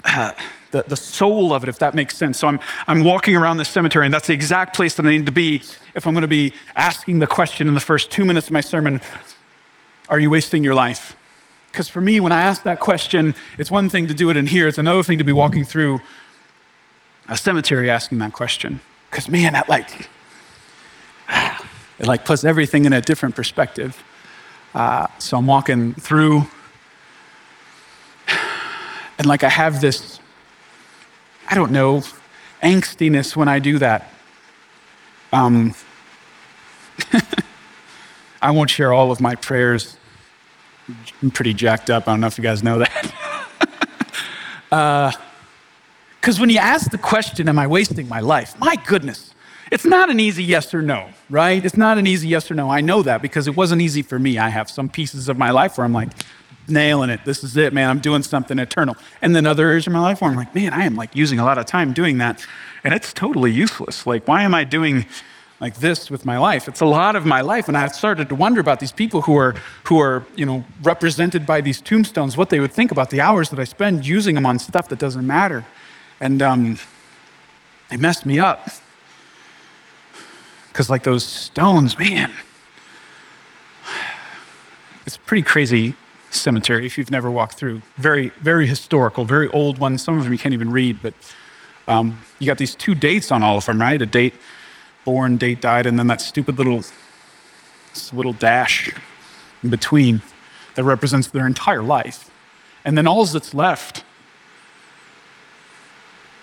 [0.05, 0.33] uh,
[0.71, 2.39] the, the soul of it, if that makes sense.
[2.39, 5.27] So I'm, I'm walking around this cemetery, and that's the exact place that I need
[5.27, 5.63] to be
[5.95, 8.61] if I'm going to be asking the question in the first two minutes of my
[8.61, 9.01] sermon
[10.09, 11.17] Are you wasting your life?
[11.71, 14.47] Because for me, when I ask that question, it's one thing to do it in
[14.47, 16.01] here, it's another thing to be walking through
[17.29, 18.81] a cemetery asking that question.
[19.11, 20.09] Because man, that like,
[21.99, 24.03] it like puts everything in a different perspective.
[24.75, 26.47] Uh, so I'm walking through,
[29.19, 30.19] and like I have this,
[31.49, 32.03] I don't know,
[32.63, 34.13] angstiness when I do that.
[35.33, 35.75] Um,
[38.43, 39.97] I won't share all of my prayers.
[41.23, 42.09] I'm pretty jacked up.
[42.09, 43.13] I don't know if you guys know that.
[46.21, 48.59] Because uh, when you ask the question, Am I wasting my life?
[48.59, 49.33] My goodness,
[49.71, 51.65] it's not an easy yes or no, right?
[51.65, 52.69] It's not an easy yes or no.
[52.69, 54.39] I know that because it wasn't easy for me.
[54.39, 56.11] I have some pieces of my life where I'm like,
[56.69, 57.25] nailing it.
[57.25, 57.89] This is it, man.
[57.89, 58.97] I'm doing something eternal.
[59.21, 61.39] And then other areas of my life where I'm like, man, I am like using
[61.39, 62.45] a lot of time doing that.
[62.85, 64.07] And it's totally useless.
[64.07, 65.07] Like, why am I doing
[65.63, 66.67] like this with my life?
[66.67, 67.69] It's a lot of my life.
[67.69, 71.47] And I started to wonder about these people who are who are, you know, represented
[71.47, 74.45] by these tombstones, what they would think about the hours that I spend using them
[74.45, 75.65] on stuff that doesn't matter.
[76.21, 76.79] And um,
[77.89, 78.69] they messed me up.
[80.69, 82.33] Because, like those stones, man,
[85.07, 85.95] it's a pretty crazy
[86.31, 87.83] cemetery if you've never walked through.
[87.99, 89.97] Very, very historical, very old one.
[89.99, 91.15] Some of them you can't even read, but
[91.87, 94.01] um, you got these two dates on all of them, right?
[94.01, 94.35] A date
[95.05, 96.83] born, date died, and then that stupid little,
[98.13, 98.93] little dash
[99.63, 100.23] in between
[100.75, 102.31] that represents their entire life.
[102.85, 104.05] And then all that's left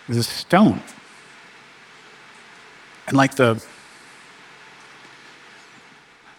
[0.08, 0.82] is a stone.
[3.08, 3.64] And like the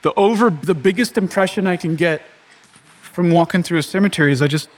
[0.03, 2.23] the over the biggest impression I can get
[3.03, 4.69] from walking through a cemetery is I just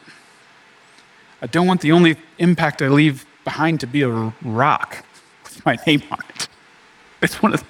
[1.40, 5.05] I don't want the only impact I leave behind to be a rock
[5.44, 6.48] with my name on it.
[7.22, 7.64] It's one of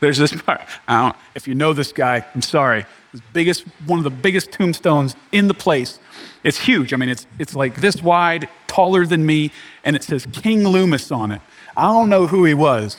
[0.00, 0.60] there's this part.
[0.88, 2.84] I don't, if you know this guy, I'm sorry.
[3.12, 5.98] This biggest one of the biggest tombstones in the place.
[6.42, 6.92] It's huge.
[6.92, 9.52] I mean, it's it's like this wide, taller than me,
[9.84, 11.40] and it says King Loomis on it.
[11.76, 12.96] I don't know who he was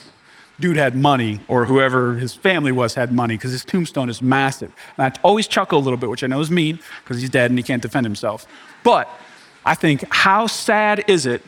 [0.60, 4.74] dude had money, or whoever his family was had money, because his tombstone is massive.
[4.98, 7.52] And I always chuckle a little bit, which I know is mean, because he's dead
[7.52, 8.48] and he can't defend himself.
[8.84, 9.10] But
[9.66, 11.44] I think, how sad is it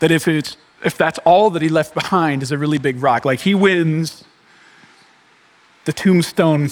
[0.00, 3.24] that if it's if that's all that he left behind is a really big rock,
[3.24, 4.24] like he wins
[5.84, 6.68] the tombstone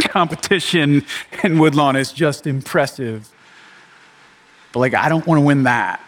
[0.00, 1.04] competition
[1.42, 3.28] in Woodlawn is just impressive.
[4.72, 6.00] But like, I don't want to win that.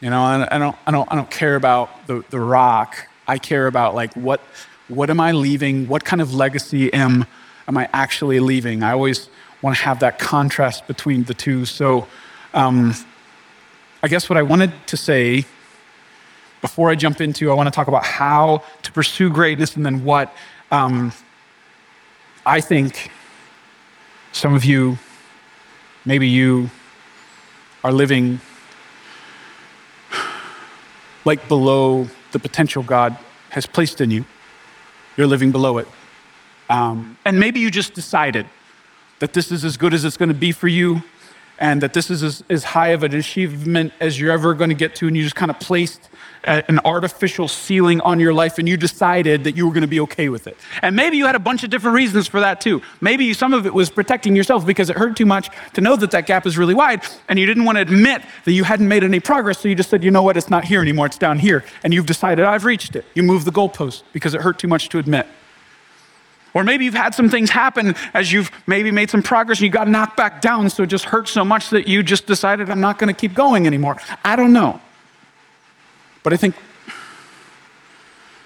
[0.00, 3.08] You know, I don't, I don't, I don't care about the, the rock.
[3.26, 4.40] I care about like what
[4.88, 5.88] what am I leaving?
[5.88, 7.26] What kind of legacy am
[7.66, 8.82] am I actually leaving?
[8.82, 9.28] I always
[9.62, 11.64] want to have that contrast between the two.
[11.64, 12.06] So
[12.54, 12.94] um,
[14.02, 15.44] I guess what I wanted to say
[16.66, 20.02] before I jump into, I want to talk about how to pursue greatness and then
[20.02, 20.34] what
[20.72, 21.12] um,
[22.44, 23.08] I think
[24.32, 24.98] some of you,
[26.04, 26.68] maybe you,
[27.84, 28.40] are living
[31.24, 33.16] like below the potential God
[33.50, 34.24] has placed in you.
[35.16, 35.86] You're living below it.
[36.68, 38.44] Um, and maybe you just decided
[39.20, 41.04] that this is as good as it's going to be for you
[41.58, 44.76] and that this is as, as high of an achievement as you're ever going to
[44.76, 46.08] get to, and you just kind of placed
[46.46, 50.00] an artificial ceiling on your life and you decided that you were going to be
[50.00, 50.56] okay with it.
[50.80, 52.82] And maybe you had a bunch of different reasons for that too.
[53.00, 56.12] Maybe some of it was protecting yourself because it hurt too much to know that
[56.12, 59.02] that gap is really wide and you didn't want to admit that you hadn't made
[59.02, 59.58] any progress.
[59.58, 61.64] So you just said, you know what, it's not here anymore, it's down here.
[61.82, 63.04] And you've decided, I've reached it.
[63.14, 65.26] You moved the goalpost because it hurt too much to admit.
[66.56, 69.70] Or maybe you've had some things happen as you've maybe made some progress and you
[69.70, 72.80] got knocked back down, so it just hurts so much that you just decided, I'm
[72.80, 73.98] not going to keep going anymore.
[74.24, 74.80] I don't know.
[76.22, 76.54] But I think,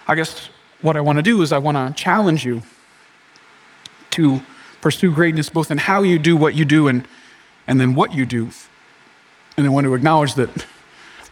[0.08, 0.50] I guess
[0.82, 2.64] what I want to do is I want to challenge you
[4.10, 4.42] to
[4.80, 7.06] pursue greatness both in how you do what you do and,
[7.68, 8.50] and then what you do.
[9.56, 10.66] And I want to acknowledge that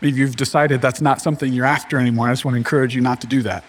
[0.00, 2.28] maybe you've decided that's not something you're after anymore.
[2.28, 3.64] I just want to encourage you not to do that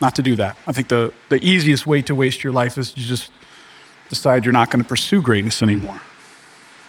[0.00, 0.56] not to do that.
[0.66, 3.30] I think the, the easiest way to waste your life is to just
[4.08, 6.00] decide you're not going to pursue greatness anymore.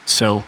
[0.05, 0.43] So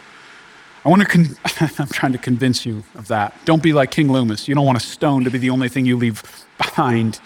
[0.84, 1.38] I want to, con-
[1.80, 3.34] I'm trying to convince you of that.
[3.45, 4.47] Don't be like King Loomis.
[4.47, 6.24] You don't want a stone to be the only thing you leave
[6.58, 7.19] behind.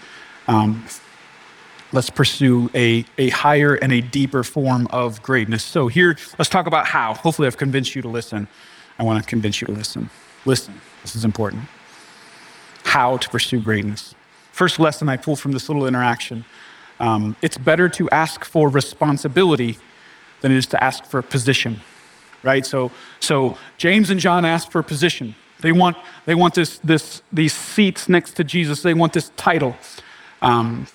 [0.47, 0.85] Um,
[1.91, 5.63] let's pursue a, a higher and a deeper form of greatness.
[5.63, 7.13] So, here, let's talk about how.
[7.13, 8.47] Hopefully, I've convinced you to listen.
[8.99, 10.09] I want to convince you to listen.
[10.45, 11.63] Listen, this is important.
[12.83, 14.13] How to pursue greatness.
[14.55, 16.45] First lesson I pull from this little interaction
[16.99, 19.77] um, it's better to ask for responsibility
[20.39, 21.81] than it is to ask for a position,
[22.41, 22.65] right?
[22.65, 22.89] So,
[23.19, 25.35] so James and John asked for a position.
[25.59, 28.81] They want, they want this, this, these seats next to Jesus.
[28.81, 29.75] They want this title.
[30.41, 30.87] Um,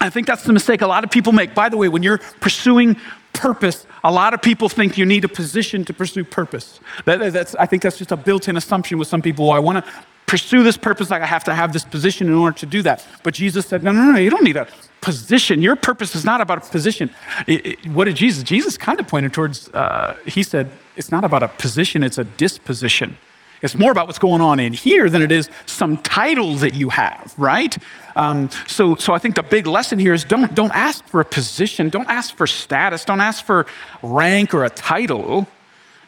[0.00, 1.54] I think that's the mistake a lot of people make.
[1.54, 2.96] By the way, when you're pursuing
[3.34, 6.80] purpose, a lot of people think you need a position to pursue purpose.
[7.04, 9.50] That, that's, I think that's just a built in assumption with some people.
[9.50, 9.92] I want to
[10.30, 13.04] pursue this purpose, like I have to have this position in order to do that.
[13.24, 14.68] But Jesus said, no, no, no, you don't need a
[15.00, 15.60] position.
[15.60, 17.10] Your purpose is not about a position.
[17.48, 18.44] It, it, what did Jesus?
[18.44, 22.22] Jesus kind of pointed towards, uh, he said, it's not about a position, it's a
[22.22, 23.18] disposition.
[23.60, 26.90] It's more about what's going on in here than it is some title that you
[26.90, 27.76] have, right?
[28.14, 31.24] Um, so, so I think the big lesson here is don't, don't ask for a
[31.24, 33.66] position, don't ask for status, don't ask for
[34.00, 35.48] rank or a title.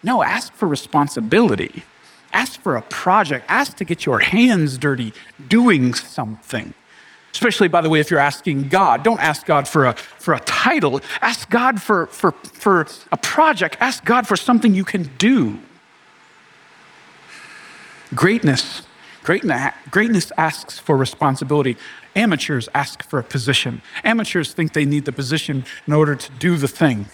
[0.05, 1.83] No, ask for responsibility.
[2.33, 3.45] Ask for a project.
[3.49, 5.12] Ask to get your hands dirty
[5.49, 6.75] doing something.
[7.33, 10.40] Especially, by the way, if you're asking God, don't ask God for a, for a
[10.40, 11.01] title.
[11.23, 13.77] Ask God for, for, for a project.
[13.81, 15.59] Ask God for something you can do.
[18.14, 18.83] Greatness,
[19.25, 21.79] greatness, greatness asks for responsibility.
[22.14, 23.81] Amateurs ask for a position.
[24.05, 27.07] Amateurs think they need the position in order to do the thing.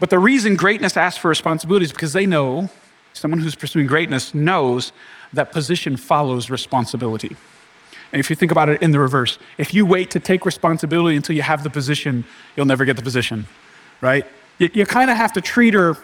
[0.00, 2.70] But the reason greatness asks for responsibility is because they know,
[3.12, 4.92] someone who's pursuing greatness knows
[5.32, 7.36] that position follows responsibility.
[8.12, 11.16] And if you think about it in the reverse, if you wait to take responsibility
[11.16, 12.24] until you have the position,
[12.56, 13.46] you'll never get the position,
[14.02, 14.26] right?
[14.58, 15.96] You, you kind of have to treat her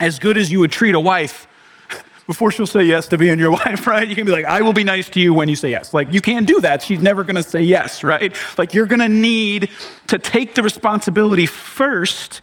[0.00, 1.46] as good as you would treat a wife
[2.26, 4.08] before she'll say yes to being your wife, right?
[4.08, 5.94] You can be like, I will be nice to you when you say yes.
[5.94, 6.82] Like, you can't do that.
[6.82, 8.36] She's never going to say yes, right?
[8.58, 9.70] Like, you're going to need
[10.08, 12.40] to take the responsibility first,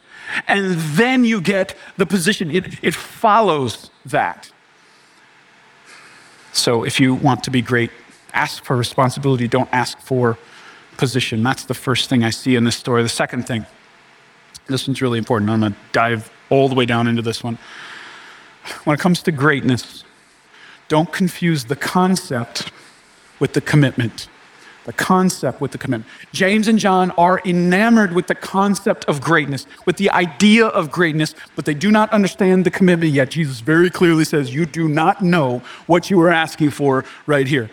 [0.47, 2.51] and then you get the position.
[2.51, 4.51] It, it follows that.
[6.53, 7.91] So, if you want to be great,
[8.33, 10.37] ask for responsibility, don't ask for
[10.97, 11.43] position.
[11.43, 13.03] That's the first thing I see in this story.
[13.03, 13.65] The second thing,
[14.65, 15.51] this one's really important.
[15.51, 17.59] I'm going to dive all the way down into this one
[18.83, 20.03] when it comes to greatness,
[20.87, 22.71] don't confuse the concept
[23.39, 24.27] with the commitment.
[24.87, 26.09] The concept with the commitment.
[26.31, 31.35] James and John are enamored with the concept of greatness, with the idea of greatness,
[31.57, 33.29] but they do not understand the commitment yet.
[33.29, 37.69] Jesus very clearly says, You do not know what you are asking for right here.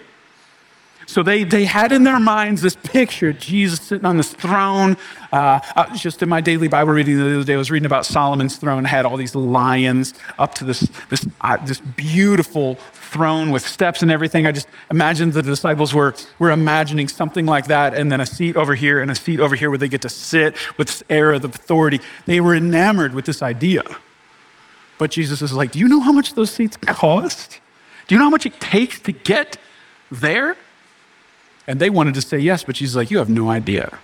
[1.06, 4.96] So they, they had in their minds this picture of Jesus sitting on this throne.
[5.32, 8.06] Uh, uh, just in my daily Bible reading the other day, I was reading about
[8.06, 13.50] Solomon's throne, it had all these lions up to this, this, uh, this beautiful throne
[13.50, 14.46] with steps and everything.
[14.46, 18.56] I just imagined the disciples were, were imagining something like that, and then a seat
[18.56, 21.32] over here and a seat over here where they get to sit with this air
[21.32, 22.00] of authority.
[22.26, 23.82] They were enamored with this idea.
[24.98, 27.60] But Jesus is like, Do you know how much those seats cost?
[28.06, 29.56] Do you know how much it takes to get
[30.10, 30.56] there?
[31.66, 33.98] And they wanted to say yes, but she's like, You have no idea.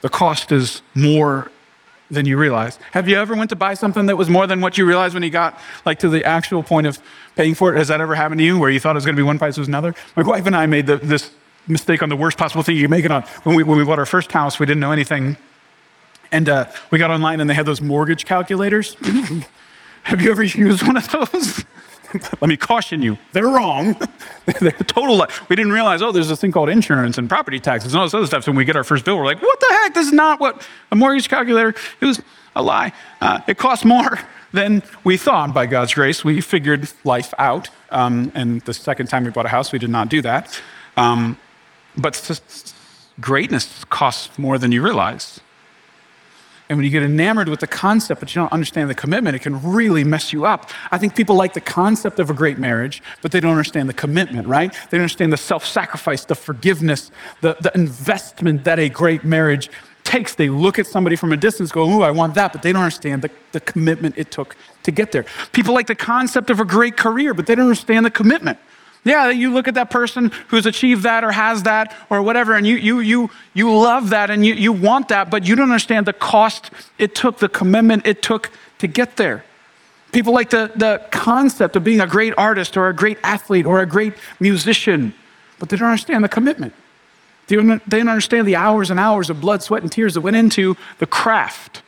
[0.00, 1.50] The cost is more
[2.10, 2.78] than you realize.
[2.92, 5.22] Have you ever went to buy something that was more than what you realized when
[5.22, 6.98] you got like to the actual point of
[7.36, 7.78] paying for it?
[7.78, 9.38] Has that ever happened to you where you thought it was going to be one
[9.38, 9.94] price was another?
[10.16, 11.30] My wife and I made the, this
[11.68, 13.22] mistake on the worst possible thing you can make it on.
[13.44, 15.36] When we, when we bought our first house, we didn't know anything.
[16.32, 18.96] And uh, we got online and they had those mortgage calculators.
[20.04, 21.64] Have you ever used one of those?
[22.40, 23.96] Let me caution you, they're wrong.
[24.60, 25.26] they're total.
[25.48, 28.14] We didn't realize, oh, there's this thing called insurance and property taxes and all this
[28.14, 28.44] other stuff.
[28.44, 29.94] So when we get our first bill, we're like, what the heck?
[29.94, 31.74] This is not what a mortgage calculator.
[32.00, 32.20] It was
[32.56, 32.92] a lie.
[33.20, 34.18] Uh, it costs more
[34.52, 35.54] than we thought.
[35.54, 37.68] By God's grace, we figured life out.
[37.90, 40.60] Um, and the second time we bought a house, we did not do that.
[40.96, 41.38] Um,
[41.96, 42.40] but
[43.20, 45.40] greatness costs more than you realize.
[46.70, 49.40] And when you get enamored with the concept, but you don't understand the commitment, it
[49.40, 50.70] can really mess you up.
[50.92, 53.92] I think people like the concept of a great marriage, but they don't understand the
[53.92, 54.72] commitment, right?
[54.72, 59.68] They don't understand the self sacrifice, the forgiveness, the, the investment that a great marriage
[60.04, 60.36] takes.
[60.36, 62.82] They look at somebody from a distance, go, Ooh, I want that, but they don't
[62.82, 64.54] understand the, the commitment it took
[64.84, 65.26] to get there.
[65.50, 68.60] People like the concept of a great career, but they don't understand the commitment.
[69.02, 72.66] Yeah, you look at that person who's achieved that or has that or whatever, and
[72.66, 76.06] you, you, you, you love that and you, you want that, but you don't understand
[76.06, 79.42] the cost it took, the commitment it took to get there.
[80.12, 83.80] People like the, the concept of being a great artist or a great athlete or
[83.80, 85.14] a great musician,
[85.58, 86.74] but they don't understand the commitment.
[87.46, 90.20] They don't, they don't understand the hours and hours of blood, sweat, and tears that
[90.20, 91.82] went into the craft.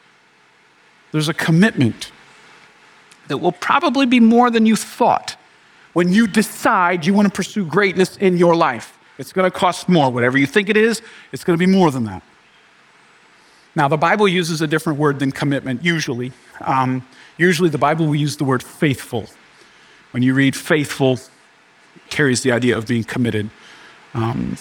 [1.10, 2.10] There's a commitment
[3.28, 5.36] that will probably be more than you thought
[5.93, 8.99] when you decide you want to pursue greatness in your life.
[9.18, 10.11] It's going to cost more.
[10.11, 12.22] Whatever you think it is, it's going to be more than that.
[13.74, 16.32] Now, the Bible uses a different word than commitment, usually.
[16.61, 17.07] Um,
[17.38, 19.26] usually, the Bible will use the word faithful.
[20.11, 21.18] When you read faithful,
[22.11, 23.51] carries the idea of being committed.
[24.12, 24.57] Um,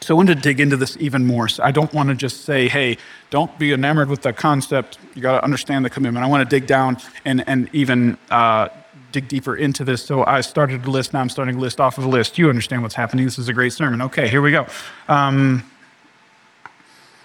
[0.00, 1.48] so I wanted to dig into this even more.
[1.48, 2.96] So I don't want to just say, hey,
[3.30, 4.98] don't be enamored with the concept.
[5.14, 6.24] You got to understand the commitment.
[6.24, 8.68] I want to dig down and, and even uh,
[9.12, 10.04] dig deeper into this.
[10.04, 11.12] So I started a list.
[11.12, 12.38] Now I'm starting a list off of a list.
[12.38, 13.24] You understand what's happening.
[13.24, 14.02] This is a great sermon.
[14.02, 14.66] Okay, here we go.
[15.08, 15.64] Um,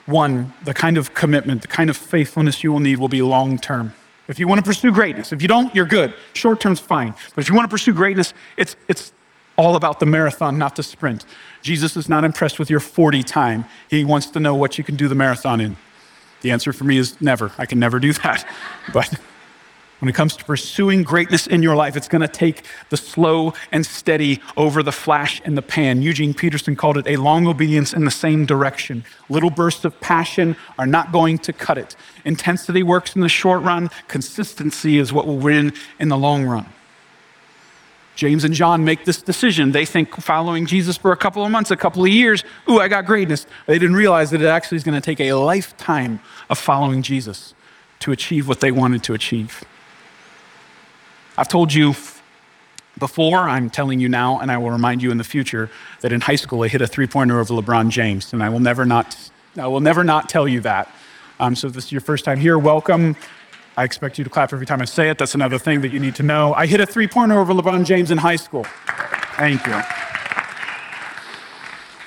[0.05, 3.57] one, the kind of commitment, the kind of faithfulness you will need will be long
[3.57, 3.93] term.
[4.27, 6.13] If you want to pursue greatness, if you don't, you're good.
[6.33, 7.13] Short term's fine.
[7.35, 9.13] But if you want to pursue greatness, it's, it's
[9.57, 11.25] all about the marathon, not the sprint.
[11.61, 13.65] Jesus is not impressed with your 40 time.
[13.89, 15.75] He wants to know what you can do the marathon in.
[16.41, 17.51] The answer for me is never.
[17.57, 18.47] I can never do that.
[18.93, 19.19] But
[20.01, 23.53] when it comes to pursuing greatness in your life, it's going to take the slow
[23.71, 26.01] and steady over the flash and the pan.
[26.01, 29.05] Eugene Peterson called it a long obedience in the same direction.
[29.29, 31.95] Little bursts of passion are not going to cut it.
[32.25, 36.65] Intensity works in the short run, consistency is what will win in the long run.
[38.15, 39.71] James and John make this decision.
[39.71, 42.87] They think following Jesus for a couple of months, a couple of years, ooh, I
[42.87, 43.45] got greatness.
[43.67, 47.53] They didn't realize that it actually is going to take a lifetime of following Jesus
[47.99, 49.63] to achieve what they wanted to achieve.
[51.41, 51.95] I've told you
[52.99, 55.71] before, I'm telling you now, and I will remind you in the future
[56.01, 58.59] that in high school I hit a three pointer over LeBron James, and I will
[58.59, 59.17] never not,
[59.57, 60.87] I will never not tell you that.
[61.39, 63.15] Um, so if this is your first time here, welcome.
[63.75, 65.17] I expect you to clap every time I say it.
[65.17, 66.53] That's another thing that you need to know.
[66.53, 68.67] I hit a three pointer over LeBron James in high school.
[69.37, 69.81] Thank you.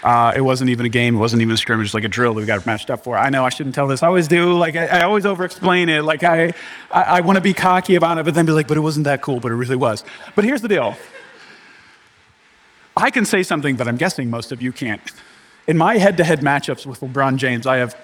[0.04, 1.16] Uh, it wasn't even a game.
[1.16, 3.16] It wasn't even a scrimmage, like a drill that we got matched up for.
[3.16, 4.02] I know I shouldn't tell this.
[4.02, 4.52] I always do.
[4.52, 6.02] Like I, I always over-explain it.
[6.04, 6.52] Like I,
[6.90, 9.04] I, I want to be cocky about it, but then be like, but it wasn't
[9.04, 9.40] that cool.
[9.40, 10.04] But it really was.
[10.34, 10.94] But here's the deal.
[12.94, 15.00] I can say something that I'm guessing most of you can't.
[15.66, 17.96] In my head-to-head matchups with LeBron James, I have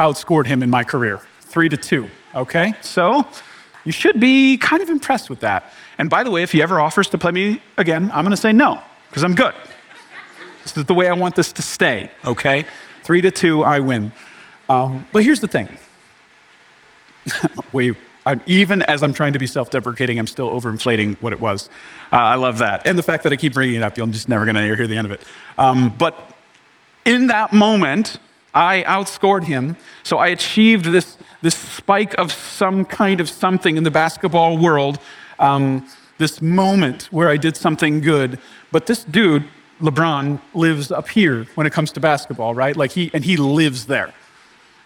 [0.00, 2.10] outscored him in my career, three to two.
[2.34, 3.24] Okay, so
[3.84, 5.72] you should be kind of impressed with that.
[5.98, 8.36] And by the way, if he ever offers to play me again, I'm going to
[8.36, 9.54] say no because I'm good.
[10.64, 12.64] This is the way I want this to stay, okay?
[13.02, 14.12] Three to two, I win.
[14.68, 15.68] Um, but here's the thing.
[17.72, 17.94] we,
[18.24, 21.68] I'm, even as I'm trying to be self deprecating, I'm still overinflating what it was.
[22.10, 22.86] Uh, I love that.
[22.86, 24.86] And the fact that I keep bringing it up, you're just never going to hear
[24.86, 25.20] the end of it.
[25.58, 26.18] Um, but
[27.04, 28.18] in that moment,
[28.54, 29.76] I outscored him.
[30.02, 34.98] So I achieved this, this spike of some kind of something in the basketball world,
[35.38, 35.86] um,
[36.16, 38.38] this moment where I did something good.
[38.72, 39.44] But this dude
[39.80, 42.76] LeBron lives up here when it comes to basketball, right?
[42.76, 44.12] Like he, and he lives there.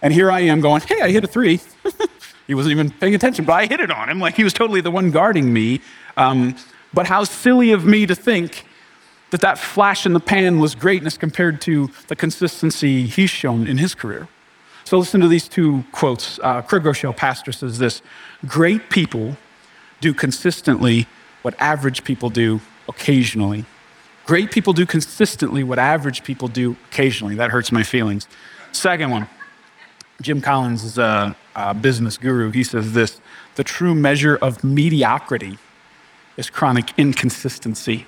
[0.01, 1.59] And here I am going, hey, I hit a three.
[2.47, 4.19] he wasn't even paying attention, but I hit it on him.
[4.19, 5.81] Like he was totally the one guarding me.
[6.17, 6.55] Um,
[6.93, 8.65] but how silly of me to think
[9.31, 13.77] that that flash in the pan was greatness compared to the consistency he's shown in
[13.77, 14.27] his career.
[14.85, 16.39] So listen to these two quotes.
[16.41, 18.01] Uh, Craig Groeschel, pastor, says this
[18.47, 19.37] Great people
[20.01, 21.05] do consistently
[21.41, 23.65] what average people do occasionally.
[24.29, 27.33] Great people do consistently what average people do occasionally.
[27.33, 28.27] That hurts my feelings.
[28.71, 29.27] Second one,
[30.21, 32.51] Jim Collins is a, a business guru.
[32.51, 33.19] He says this
[33.55, 35.57] the true measure of mediocrity
[36.37, 38.05] is chronic inconsistency.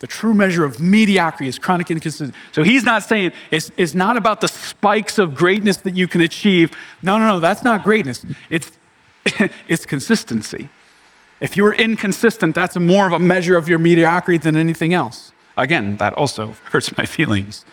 [0.00, 2.36] The true measure of mediocrity is chronic inconsistency.
[2.50, 6.20] So he's not saying it's, it's not about the spikes of greatness that you can
[6.20, 6.72] achieve.
[7.00, 8.26] No, no, no, that's not greatness.
[8.48, 8.72] It's,
[9.68, 10.68] it's consistency.
[11.40, 15.30] If you're inconsistent, that's more of a measure of your mediocrity than anything else.
[15.56, 17.64] Again, that also hurts my feelings.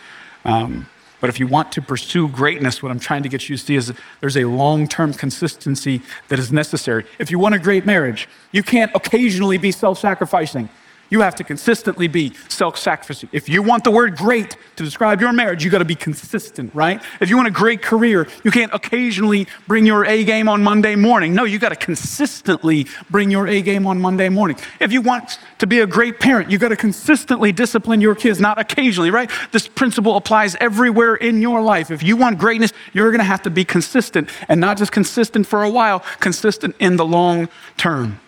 [0.46, 0.88] Um,
[1.20, 3.76] but if you want to pursue greatness, what I'm trying to get you to see
[3.76, 7.06] is there's a long term consistency that is necessary.
[7.18, 10.70] If you want a great marriage, you can't occasionally be self sacrificing.
[11.10, 13.30] You have to consistently be self sacrificing.
[13.32, 16.74] If you want the word great to describe your marriage, you got to be consistent,
[16.76, 17.02] right?
[17.22, 20.96] If you want a great career, you can't occasionally bring your A game on Monday
[20.96, 21.34] morning.
[21.34, 24.58] No, you got to consistently bring your A game on Monday morning.
[24.80, 28.40] If you want to be a great parent, you got to consistently discipline your kids,
[28.40, 29.30] not occasionally, right?
[29.52, 31.90] This principle applies everywhere in your life.
[31.92, 35.48] If you want greatness, you're going to have to be consistent and not just consistent
[35.48, 38.20] for a while, consistent in the long term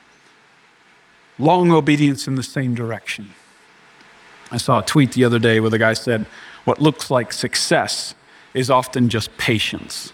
[1.40, 3.34] long obedience in the same direction.
[4.52, 6.26] I saw a tweet the other day where the guy said,
[6.66, 8.14] What looks like success
[8.54, 10.12] is often just patience.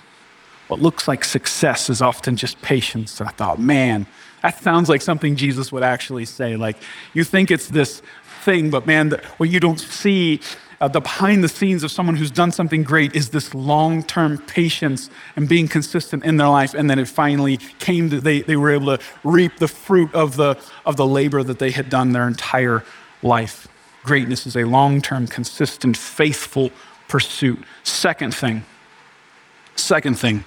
[0.68, 3.20] What looks like success is often just patience.
[3.20, 4.08] And I thought, man,
[4.42, 6.56] that sounds like something Jesus would actually say.
[6.56, 6.78] Like,
[7.14, 8.02] you think it's this
[8.42, 10.42] thing, but man, what you don't see
[10.86, 14.38] uh, the behind the scenes of someone who's done something great is this long term
[14.38, 16.76] patience and being consistent in their life.
[16.76, 20.36] And then it finally came that they, they were able to reap the fruit of
[20.36, 20.56] the,
[20.86, 22.84] of the labor that they had done their entire
[23.24, 23.68] life.
[24.04, 26.70] Greatness is a long term, consistent, faithful
[27.08, 27.58] pursuit.
[27.82, 28.64] Second thing,
[29.76, 30.44] second thing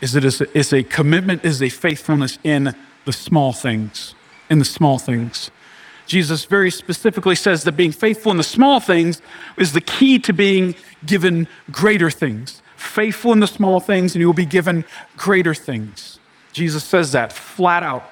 [0.00, 2.74] is it is a, is a commitment, is a faithfulness in
[3.04, 4.16] the small things,
[4.50, 5.52] in the small things.
[6.06, 9.22] Jesus very specifically says that being faithful in the small things
[9.56, 10.74] is the key to being
[11.06, 12.62] given greater things.
[12.76, 14.84] Faithful in the small things, and you will be given
[15.16, 16.18] greater things.
[16.52, 18.10] Jesus says that flat out.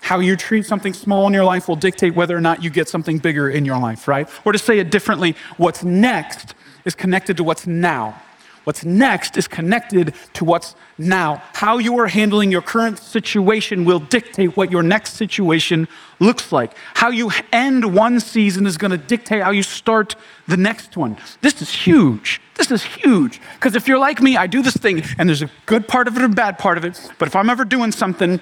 [0.00, 2.88] How you treat something small in your life will dictate whether or not you get
[2.88, 4.28] something bigger in your life, right?
[4.44, 6.54] Or to say it differently, what's next
[6.84, 8.20] is connected to what's now.
[8.64, 11.42] What's next is connected to what's now.
[11.52, 15.86] How you are handling your current situation will dictate what your next situation
[16.18, 16.72] looks like.
[16.94, 20.16] How you end one season is going to dictate how you start
[20.48, 21.18] the next one.
[21.42, 22.40] This is huge.
[22.54, 23.40] This is huge.
[23.54, 26.16] Because if you're like me, I do this thing, and there's a good part of
[26.16, 27.10] it and a bad part of it.
[27.18, 28.40] But if I'm ever doing something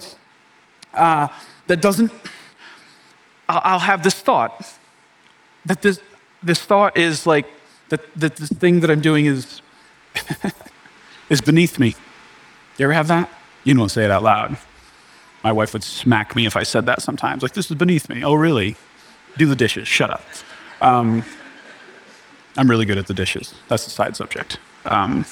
[0.94, 1.28] uh,
[1.66, 2.12] that doesn't,
[3.48, 4.64] I'll have this thought
[5.64, 6.00] that this,
[6.42, 7.46] this thought is like,
[7.88, 9.62] that, that this thing that I'm doing is,
[11.28, 11.94] is beneath me.
[12.78, 13.30] You ever have that?
[13.64, 14.56] You don't say it out loud.
[15.44, 17.42] My wife would smack me if I said that sometimes.
[17.42, 18.24] Like, this is beneath me.
[18.24, 18.76] Oh, really?
[19.36, 19.88] Do the dishes.
[19.88, 20.22] Shut up.
[20.80, 21.24] Um,
[22.56, 23.54] I'm really good at the dishes.
[23.68, 24.58] That's a side subject.
[24.84, 25.24] Um,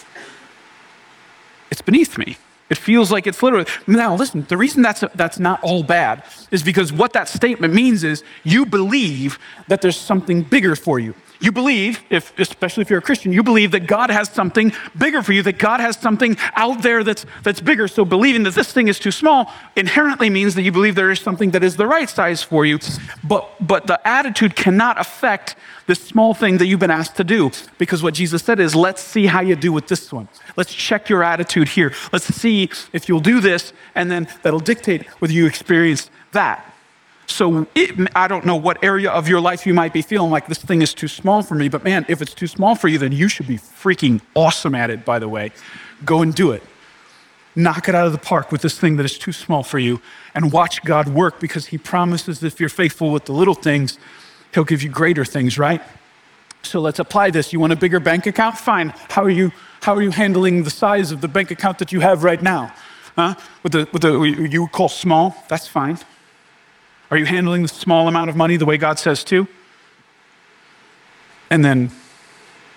[1.71, 2.37] it's beneath me.
[2.71, 3.67] It feels like it's literally.
[3.87, 8.05] Now, listen, the reason that's, that's not all bad is because what that statement means
[8.05, 11.15] is you believe that there's something bigger for you.
[11.41, 15.23] You believe, if, especially if you're a Christian, you believe that God has something bigger
[15.23, 17.89] for you, that God has something out there that's, that's bigger.
[17.89, 21.21] So believing that this thing is too small inherently means that you believe there is
[21.21, 22.79] something that is the right size for you.
[23.25, 27.51] But, but the attitude cannot affect this small thing that you've been asked to do.
[27.79, 30.29] Because what Jesus said is, let's see how you do with this one.
[30.57, 31.95] Let's check your attitude here.
[32.13, 36.70] Let's see if you'll do this, and then that'll dictate whether you experience that.
[37.31, 40.49] So it, I don't know what area of your life you might be feeling like
[40.49, 42.99] this thing is too small for me, but man, if it's too small for you,
[42.99, 45.53] then you should be freaking awesome at it, by the way.
[46.05, 46.63] Go and do it.
[47.55, 50.01] Knock it out of the park with this thing that is too small for you
[50.35, 53.99] and watch God work because He promises if you're faithful with the little things,
[54.53, 55.81] He'll give you greater things, right?
[56.63, 57.53] So let's apply this.
[57.53, 58.59] You want a bigger bank account?
[58.59, 58.93] Fine.
[59.09, 59.53] How are you,
[59.83, 62.75] how are you handling the size of the bank account that you have right now?
[63.15, 63.35] Huh?
[63.63, 65.37] With the, with the you call small?
[65.49, 65.99] That's fine.
[67.11, 69.49] Are you handling the small amount of money the way God says to?
[71.51, 71.91] And then,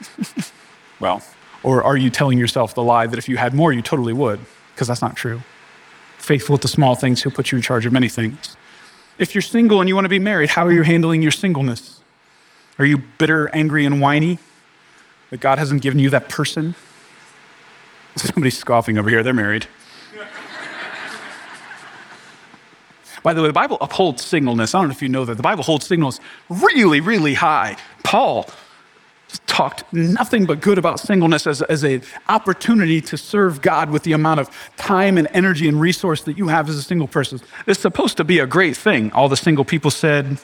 [1.00, 1.24] well,
[1.62, 4.40] or are you telling yourself the lie that if you had more, you totally would?
[4.74, 5.42] Because that's not true.
[6.18, 8.58] Faithful with the small things, He'll put you in charge of many things.
[9.20, 12.02] If you're single and you want to be married, how are you handling your singleness?
[12.80, 14.40] Are you bitter, angry, and whiny
[15.30, 16.74] that God hasn't given you that person?
[18.16, 19.68] Somebody's scoffing over here, they're married.
[23.24, 24.76] By the way, the Bible upholds singleness.
[24.76, 25.36] I don't know if you know that.
[25.36, 26.20] The Bible holds singleness
[26.50, 27.78] really, really high.
[28.04, 28.48] Paul
[29.48, 34.12] talked nothing but good about singleness as, as an opportunity to serve God with the
[34.12, 37.40] amount of time and energy and resource that you have as a single person.
[37.66, 39.12] It's supposed to be a great thing.
[39.14, 40.38] All the single people said,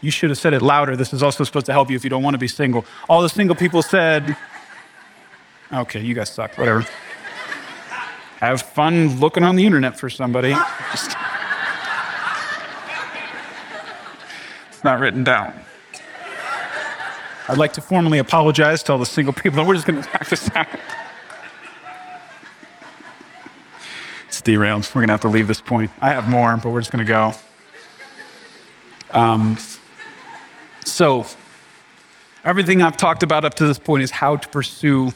[0.00, 0.96] you should have said it louder.
[0.96, 2.84] This is also supposed to help you if you don't want to be single.
[3.08, 4.36] All the single people said,
[5.72, 6.86] okay, you guys suck, whatever
[8.38, 10.54] have fun looking on the internet for somebody.
[14.68, 15.52] It's not written down.
[17.48, 19.64] I'd like to formally apologize to all the single people.
[19.64, 20.68] We're just going to knock this out.
[24.28, 24.88] It's derailed.
[24.94, 25.90] We're going to have to leave this point.
[26.00, 27.32] I have more, but we're just going to go.
[29.10, 29.56] Um,
[30.84, 31.26] so,
[32.44, 35.12] everything I've talked about up to this point is how to pursue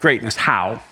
[0.00, 0.34] greatness.
[0.34, 0.82] How?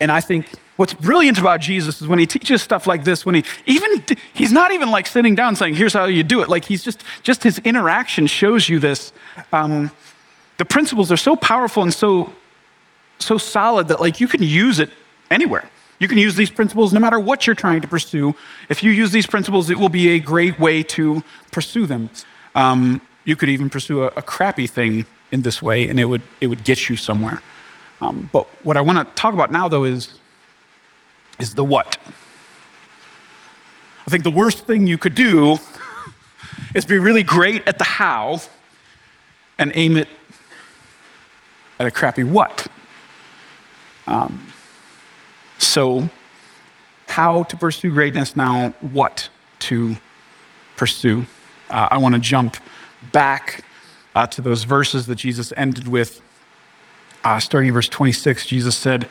[0.00, 0.46] And I think
[0.76, 4.50] what's brilliant about Jesus is when he teaches stuff like this, when he even, he's
[4.50, 6.48] not even like sitting down saying, here's how you do it.
[6.48, 9.12] Like he's just, just his interaction shows you this.
[9.52, 9.90] Um,
[10.56, 12.32] the principles are so powerful and so,
[13.18, 14.90] so solid that like you can use it
[15.30, 15.68] anywhere.
[15.98, 18.34] You can use these principles no matter what you're trying to pursue.
[18.70, 21.22] If you use these principles, it will be a great way to
[21.52, 22.08] pursue them.
[22.54, 26.22] Um, you could even pursue a, a crappy thing in this way, and it would,
[26.40, 27.42] it would get you somewhere.
[28.00, 30.18] Um, but what I want to talk about now, though, is,
[31.38, 31.98] is the what.
[34.06, 35.58] I think the worst thing you could do
[36.74, 38.40] is be really great at the how
[39.58, 40.08] and aim it
[41.78, 42.66] at a crappy what.
[44.06, 44.52] Um,
[45.58, 46.08] so,
[47.06, 49.28] how to pursue greatness now, what
[49.60, 49.96] to
[50.76, 51.26] pursue.
[51.68, 52.56] Uh, I want to jump
[53.12, 53.64] back
[54.14, 56.22] uh, to those verses that Jesus ended with
[57.24, 59.08] uh, starting verse 26, Jesus said,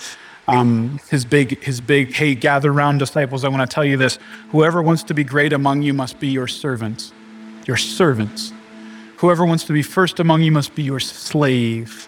[0.49, 3.43] um, his big, his big, hey, gather round disciples.
[3.43, 4.18] I want to tell you this.
[4.49, 7.14] Whoever wants to be great among you must be your servants.
[7.68, 8.51] Your servants.
[9.18, 12.07] Whoever wants to be first among you must be your slave.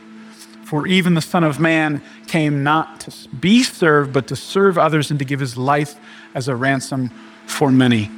[0.66, 5.12] For even the Son of Man came not to be served, but to serve others
[5.12, 6.00] and to give his life
[6.34, 7.10] as a ransom
[7.46, 8.10] for many.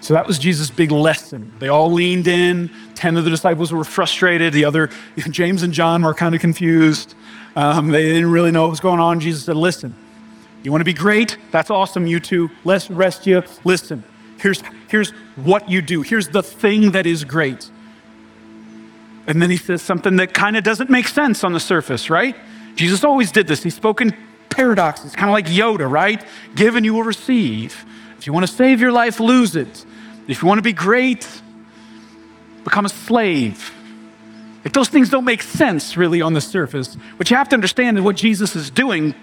[0.00, 1.52] So that was Jesus' big lesson.
[1.58, 2.70] They all leaned in.
[2.98, 4.52] Ten of the disciples were frustrated.
[4.52, 4.90] The other,
[5.30, 7.14] James and John, were kind of confused.
[7.54, 9.20] Um, they didn't really know what was going on.
[9.20, 9.94] Jesus said, Listen,
[10.64, 11.38] You want to be great?
[11.52, 12.50] That's awesome, you two.
[12.64, 13.44] Let's rest you.
[13.62, 14.02] Listen,
[14.40, 16.02] here's, here's what you do.
[16.02, 17.70] Here's the thing that is great.
[19.28, 22.34] And then he says something that kind of doesn't make sense on the surface, right?
[22.74, 23.62] Jesus always did this.
[23.62, 24.12] He spoke in
[24.50, 26.24] paradoxes, kind of like Yoda, right?
[26.56, 27.84] Give and you will receive.
[28.18, 29.84] If you want to save your life, lose it.
[30.26, 31.28] If you want to be great,
[32.68, 33.72] become a slave.
[34.64, 37.96] If those things don't make sense really on the surface, what you have to understand
[37.96, 39.14] is what Jesus is doing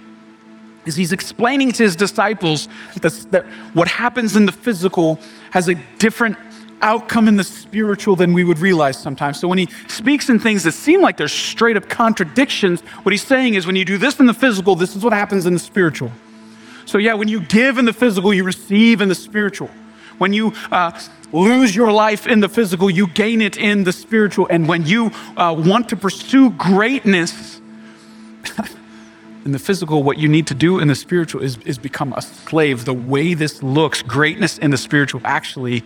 [0.86, 2.68] is he's explaining to his disciples
[3.02, 5.20] that, that what happens in the physical
[5.52, 6.38] has a different
[6.82, 9.40] outcome in the spiritual than we would realize sometimes.
[9.40, 13.24] So when he speaks in things that seem like they're straight up contradictions, what he's
[13.24, 15.60] saying is when you do this in the physical, this is what happens in the
[15.60, 16.12] spiritual.
[16.86, 19.72] So, yeah, when you give in the physical, you receive in the spiritual.
[20.18, 21.00] When you uh,
[21.32, 24.48] lose your life in the physical, you gain it in the spiritual.
[24.50, 27.60] And when you uh, want to pursue greatness
[29.46, 32.22] in the physical, what you need to do in the spiritual is, is become a
[32.22, 32.86] slave.
[32.86, 35.84] The way this looks, greatness in the spiritual actually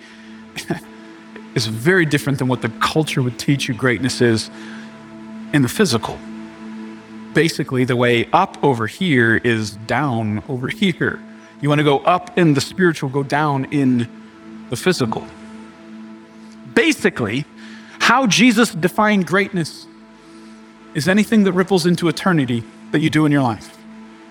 [1.56, 4.52] is very different than what the culture would teach you greatness is
[5.54, 6.18] in the physical.
[7.34, 11.20] Basically, the way up over here is down over here.
[11.62, 14.08] You want to go up in the spiritual, go down in
[14.70, 15.26] the physical.
[16.74, 17.46] Basically,
[18.00, 19.88] how Jesus defined greatness
[20.94, 23.78] is anything that ripples into eternity that you do in your life.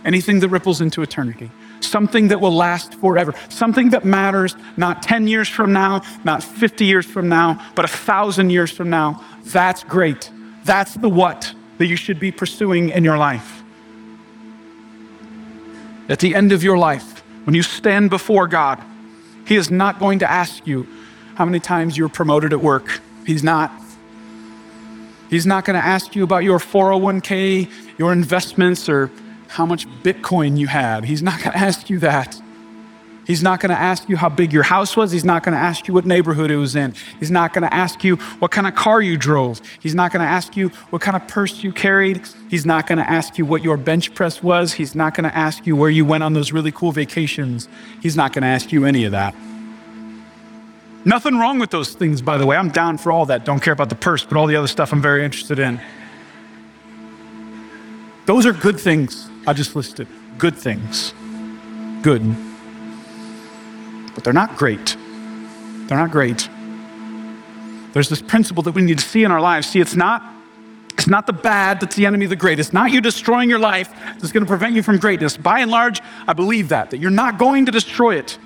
[0.04, 5.26] Anything that ripples into eternity something that will last forever, something that matters not 10
[5.26, 9.24] years from now, not 50 years from now, but a thousand years from now.
[9.44, 10.30] That's great.
[10.64, 13.62] That's the what that you should be pursuing in your life.
[16.08, 18.82] At the end of your life, when you stand before God,
[19.48, 20.86] He is not going to ask you
[21.36, 23.00] how many times you were promoted at work.
[23.24, 23.72] He's not.
[25.30, 29.10] He's not going to ask you about your 401k, your investments, or
[29.48, 31.04] how much Bitcoin you had.
[31.06, 32.38] He's not going to ask you that.
[33.28, 35.12] He's not going to ask you how big your house was.
[35.12, 36.94] He's not going to ask you what neighborhood it was in.
[37.20, 39.60] He's not going to ask you what kind of car you drove.
[39.80, 42.26] He's not going to ask you what kind of purse you carried.
[42.48, 44.72] He's not going to ask you what your bench press was.
[44.72, 47.68] He's not going to ask you where you went on those really cool vacations.
[48.00, 49.34] He's not going to ask you any of that.
[51.04, 52.56] Nothing wrong with those things, by the way.
[52.56, 53.44] I'm down for all that.
[53.44, 55.78] Don't care about the purse, but all the other stuff I'm very interested in.
[58.24, 59.28] Those are good things.
[59.46, 60.08] I just listed
[60.38, 61.12] good things.
[62.02, 62.47] Good.
[64.18, 64.96] But they're not great.
[65.86, 66.48] They're not great.
[67.92, 69.68] There's this principle that we need to see in our lives.
[69.68, 70.24] See, it's not
[70.94, 72.58] it's not the bad that's the enemy of the great.
[72.58, 73.88] It's not you destroying your life
[74.18, 75.36] that's going to prevent you from greatness.
[75.36, 78.40] By and large, I believe that, that you're not going to destroy it.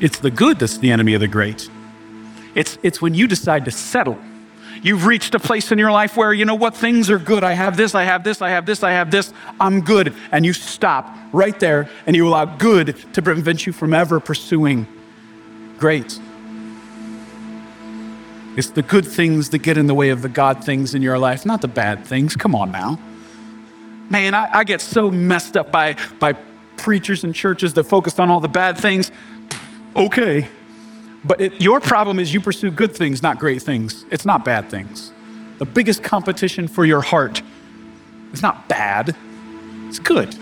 [0.00, 1.68] It's the good that's the enemy of the great.
[2.54, 4.16] It's, it's when you decide to settle
[4.82, 7.44] You've reached a place in your life where, you know what, things are good.
[7.44, 9.32] I have this, I have this, I have this, I have this.
[9.60, 10.12] I'm good.
[10.32, 14.88] And you stop right there and you allow good to prevent you from ever pursuing
[15.78, 16.18] great.
[18.56, 21.18] It's the good things that get in the way of the God things in your
[21.18, 22.34] life, not the bad things.
[22.36, 22.98] Come on now.
[24.10, 26.34] Man, I, I get so messed up by, by
[26.76, 29.10] preachers and churches that focus on all the bad things.
[29.96, 30.48] Okay,
[31.24, 34.04] but it, your problem is you pursue good things, not great things.
[34.10, 35.12] It's not bad things.
[35.58, 37.42] The biggest competition for your heart
[38.32, 39.14] is not bad,
[39.88, 40.34] it's good.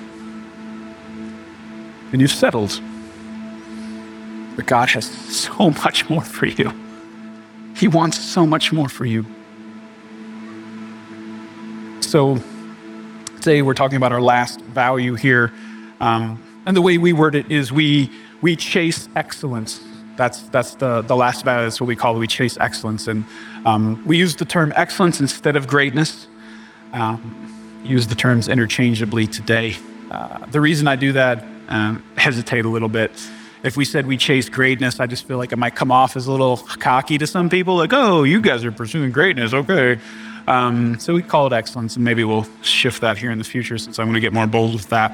[2.12, 2.81] And you've settled.
[4.57, 6.72] But God has so much more for you.
[7.76, 9.26] He wants so much more for you.
[12.01, 12.43] So,
[13.37, 15.53] today we're talking about our last value here.
[16.01, 18.11] Um, and the way we word it is we,
[18.41, 19.81] we chase excellence.
[20.21, 21.64] That's, that's the, the last value.
[21.64, 22.14] That's what we call.
[22.14, 23.09] We chase excellence.
[23.09, 23.25] And
[23.64, 26.27] um, we use the term excellence instead of greatness.
[26.93, 29.77] Um, use the terms interchangeably today.
[30.11, 33.12] Uh, the reason I do that, um, hesitate a little bit.
[33.62, 36.27] If we said we chase greatness, I just feel like it might come off as
[36.27, 39.99] a little cocky to some people, like, oh, you guys are pursuing greatness, okay.
[40.47, 43.79] Um, so we call it excellence, and maybe we'll shift that here in the future
[43.79, 45.12] since I'm going to get more bold with that.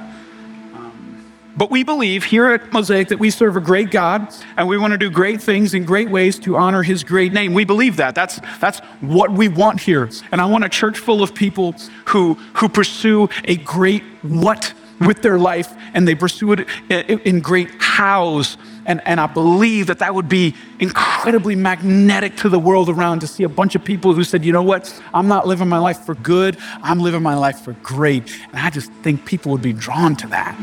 [1.57, 4.93] But we believe here at Mosaic that we serve a great God and we want
[4.93, 7.55] to do great things in great ways to honor his great name.
[7.55, 8.15] We believe that.
[8.15, 10.11] That's, that's what we want here.
[10.33, 11.75] And I want a church full of people
[12.07, 17.71] who, who pursue a great what with their life and they pursue it in great
[17.79, 18.59] hows.
[18.85, 23.27] And, and I believe that that would be incredibly magnetic to the world around to
[23.27, 26.05] see a bunch of people who said, you know what, I'm not living my life
[26.05, 28.31] for good, I'm living my life for great.
[28.53, 30.57] And I just think people would be drawn to that.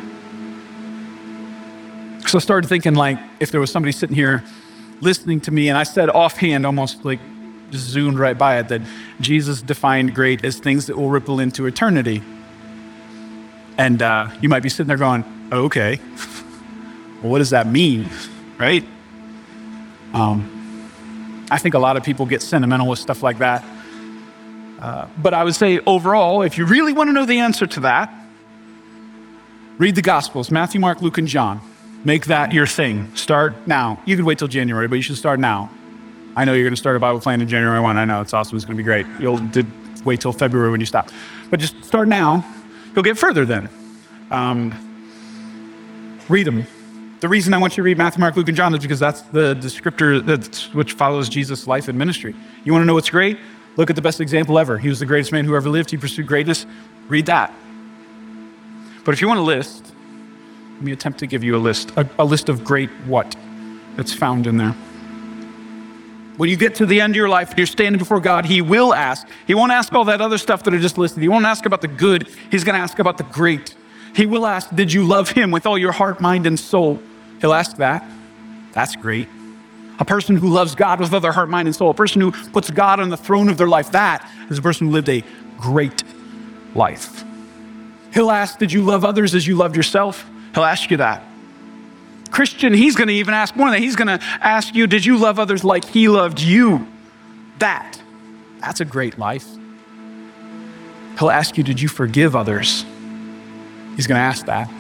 [2.34, 4.44] So I started thinking, like, if there was somebody sitting here
[5.02, 7.20] listening to me, and I said offhand, almost like
[7.70, 8.82] just zoomed right by it, that
[9.22, 12.24] Jesus defined great as things that will ripple into eternity.
[13.78, 16.00] And uh, you might be sitting there going, okay,
[17.22, 18.10] well, what does that mean?
[18.58, 18.84] Right?
[20.16, 20.90] Um,
[21.52, 23.64] I think a lot of people get sentimental with stuff like that.
[24.80, 27.80] Uh, but I would say overall, if you really want to know the answer to
[27.82, 28.12] that,
[29.78, 31.62] read the Gospels Matthew, Mark, Luke, and John.
[32.06, 33.16] Make that your thing.
[33.16, 34.02] Start now.
[34.06, 35.70] You could wait till January, but you should start now.
[36.36, 37.98] I know you're going to start a Bible plan in January 1.
[37.98, 38.58] I know it's awesome.
[38.58, 39.06] It's going to be great.
[39.20, 39.40] You'll
[40.04, 41.10] wait till February when you stop.
[41.50, 42.46] But just start now.
[42.94, 43.70] You'll get further then.
[44.32, 44.74] Um,
[46.28, 46.66] read them.
[47.22, 49.22] The reason I want you to read Matthew, Mark, Luke, and John is because that's
[49.22, 52.36] the descriptor that's, which follows Jesus' life and ministry.
[52.66, 53.38] You want to know what's great?
[53.78, 54.78] Look at the best example ever.
[54.78, 55.90] He was the greatest man who ever lived.
[55.90, 56.66] He pursued greatness.
[57.08, 57.54] Read that.
[59.06, 59.93] But if you want a list,
[60.76, 63.36] let me attempt to give you a list, a, a list of great what
[63.96, 64.76] that's found in there.
[66.38, 68.62] When you get to the end of your life and you're standing before God, He
[68.62, 69.28] will ask.
[69.46, 71.22] He won't ask all that other stuff that I just listed.
[71.22, 72.28] He won't ask about the good.
[72.50, 73.76] He's going to ask about the great.
[74.16, 77.00] He will ask, Did you love Him with all your heart, mind, and soul?
[77.40, 78.04] He'll ask that.
[78.72, 79.28] That's great.
[80.00, 82.32] A person who loves God with all their heart, mind, and soul, a person who
[82.32, 85.24] puts God on the throne of their life, that is a person who lived a
[85.60, 86.04] great
[86.74, 87.24] life.
[88.12, 90.28] He'll ask, Did you love others as you loved yourself?
[90.54, 91.24] He'll ask you that.
[92.32, 93.84] Christian, he's going to even ask more than that.
[93.84, 96.88] He's going to ask you, Did you love others like he loved you?
[97.60, 98.02] That,
[98.60, 99.48] that's a great life.
[101.20, 102.86] He'll ask you, Did you forgive others?
[103.96, 104.72] He's going to ask that.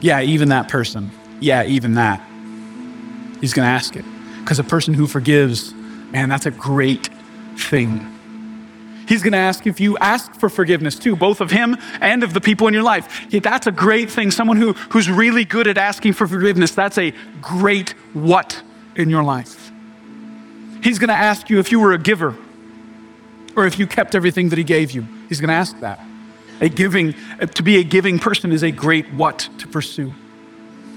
[0.00, 1.10] Yeah, even that person.
[1.40, 2.20] Yeah, even that.
[3.40, 4.04] He's going to ask it.
[4.40, 5.74] Because a person who forgives,
[6.12, 7.10] man, that's a great
[7.56, 8.19] thing.
[9.10, 12.32] He's going to ask if you ask for forgiveness too, both of him and of
[12.32, 13.26] the people in your life.
[13.28, 14.30] That's a great thing.
[14.30, 18.62] Someone who, who's really good at asking for forgiveness, that's a great what
[18.94, 19.72] in your life.
[20.80, 22.36] He's going to ask you if you were a giver
[23.56, 25.04] or if you kept everything that he gave you.
[25.28, 25.98] He's going to ask that.
[26.60, 27.16] A giving,
[27.54, 30.14] to be a giving person is a great what to pursue.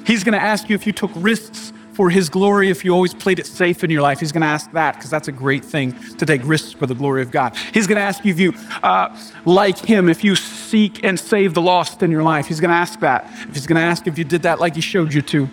[0.05, 3.13] He's going to ask you if you took risks for his glory if you always
[3.13, 4.19] played it safe in your life.
[4.19, 6.95] He's going to ask that because that's a great thing to take risks for the
[6.95, 7.55] glory of God.
[7.73, 9.15] He's going to ask you if you, uh,
[9.45, 12.47] like him, if you seek and save the lost in your life.
[12.47, 13.29] He's going to ask that.
[13.53, 15.47] He's going to ask if you did that like he showed you to.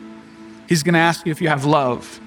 [0.68, 2.20] He's going to ask you if you have love.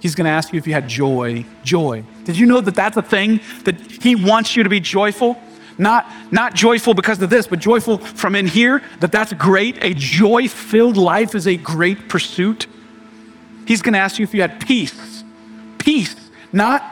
[0.00, 1.44] He's going to ask you if you had joy.
[1.64, 2.04] Joy.
[2.24, 5.36] Did you know that that's a thing that he wants you to be joyful?
[5.78, 9.82] Not, not joyful because of this, but joyful from in here, that that's great.
[9.82, 12.66] A joy filled life is a great pursuit.
[13.66, 15.24] He's going to ask you if you had peace.
[15.78, 16.14] Peace,
[16.52, 16.84] not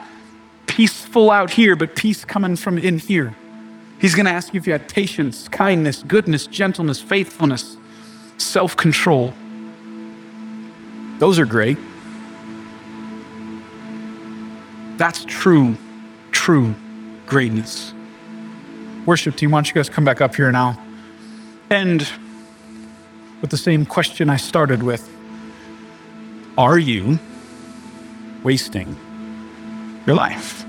[0.66, 3.34] peaceful out here, but peace coming from in here.
[4.00, 7.76] He's going to ask you if you had patience, kindness, goodness, gentleness, faithfulness,
[8.38, 9.32] self control.
[11.18, 11.78] Those are great.
[14.96, 15.76] That's true,
[16.32, 16.74] true
[17.26, 17.94] greatness.
[19.06, 20.80] Worship team, why don't you guys come back up here now?
[21.70, 22.06] And
[23.40, 25.13] with the same question I started with
[26.57, 27.18] are you
[28.42, 28.96] wasting
[30.07, 30.64] your life?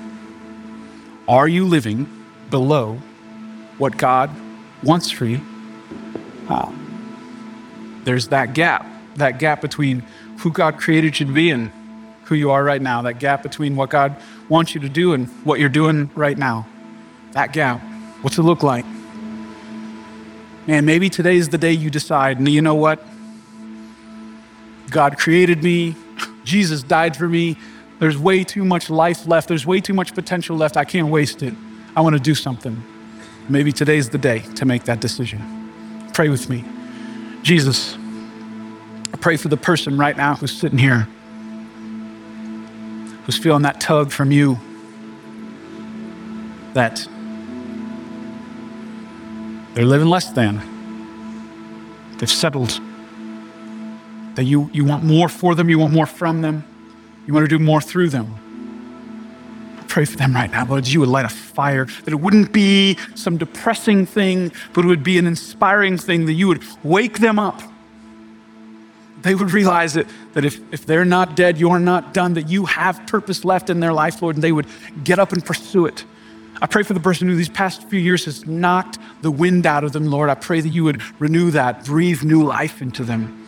[1.28, 2.08] Are you living
[2.50, 3.00] below
[3.78, 4.32] what God
[4.84, 5.42] wants for you?
[6.50, 6.72] Uh,
[8.04, 10.02] there's that gap, that gap between
[10.40, 11.72] who God created you to be and
[12.26, 14.16] who you are right now, that gap between what God
[14.50, 16.68] wants you to do and what you're doing right now.
[17.34, 17.82] That gap.
[18.22, 18.86] What's it look like?
[20.68, 23.06] Man, maybe today is the day you decide, you know what?
[24.90, 25.96] God created me.
[26.44, 27.58] Jesus died for me.
[28.00, 29.48] There's way too much life left.
[29.48, 30.78] There's way too much potential left.
[30.78, 31.54] I can't waste it.
[31.96, 32.84] I want to do something.
[33.48, 35.42] Maybe today's the day to make that decision.
[36.14, 36.64] Pray with me.
[37.42, 37.96] Jesus,
[39.14, 41.08] I pray for the person right now who's sitting here,
[43.26, 44.60] who's feeling that tug from you,
[46.74, 47.08] that
[49.74, 50.62] they're living less than.
[52.18, 52.80] They've settled
[54.36, 56.64] that you, you want more for them, you want more from them,
[57.26, 58.42] you want to do more through them.
[59.88, 62.98] Pray for them right now, Lord, you would light a fire, that it wouldn't be
[63.16, 67.40] some depressing thing, but it would be an inspiring thing, that you would wake them
[67.40, 67.62] up.
[69.22, 72.66] They would realize that, that if, if they're not dead, you're not done, that you
[72.66, 74.68] have purpose left in their life, Lord, and they would
[75.04, 76.04] get up and pursue it.
[76.62, 79.84] I pray for the person who these past few years has knocked the wind out
[79.84, 80.30] of them, Lord.
[80.30, 83.45] I pray that you would renew that, breathe new life into them.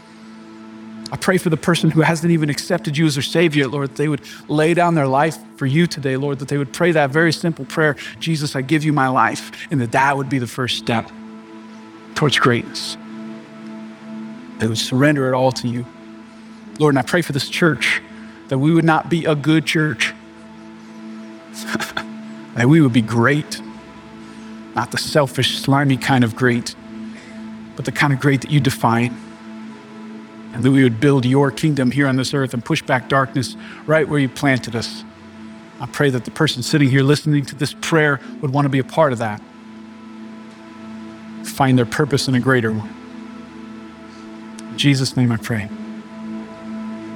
[1.11, 3.95] I pray for the person who hasn't even accepted you as their Savior, Lord, that
[3.95, 7.11] they would lay down their life for you today, Lord, that they would pray that
[7.11, 10.47] very simple prayer Jesus, I give you my life, and that that would be the
[10.47, 11.09] first step
[12.15, 12.97] towards greatness.
[14.59, 15.85] They would surrender it all to you.
[16.79, 18.01] Lord, and I pray for this church
[18.49, 20.13] that we would not be a good church,
[22.55, 23.61] that we would be great,
[24.75, 26.75] not the selfish, slimy kind of great,
[27.75, 29.15] but the kind of great that you define.
[30.57, 33.55] And that we would build your kingdom here on this earth and push back darkness
[33.85, 35.03] right where you planted us.
[35.79, 38.79] I pray that the person sitting here listening to this prayer would want to be
[38.79, 39.39] a part of that.
[41.43, 42.89] Find their purpose in a greater one.
[44.71, 45.69] In Jesus' name I pray.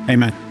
[0.07, 0.50] Amen.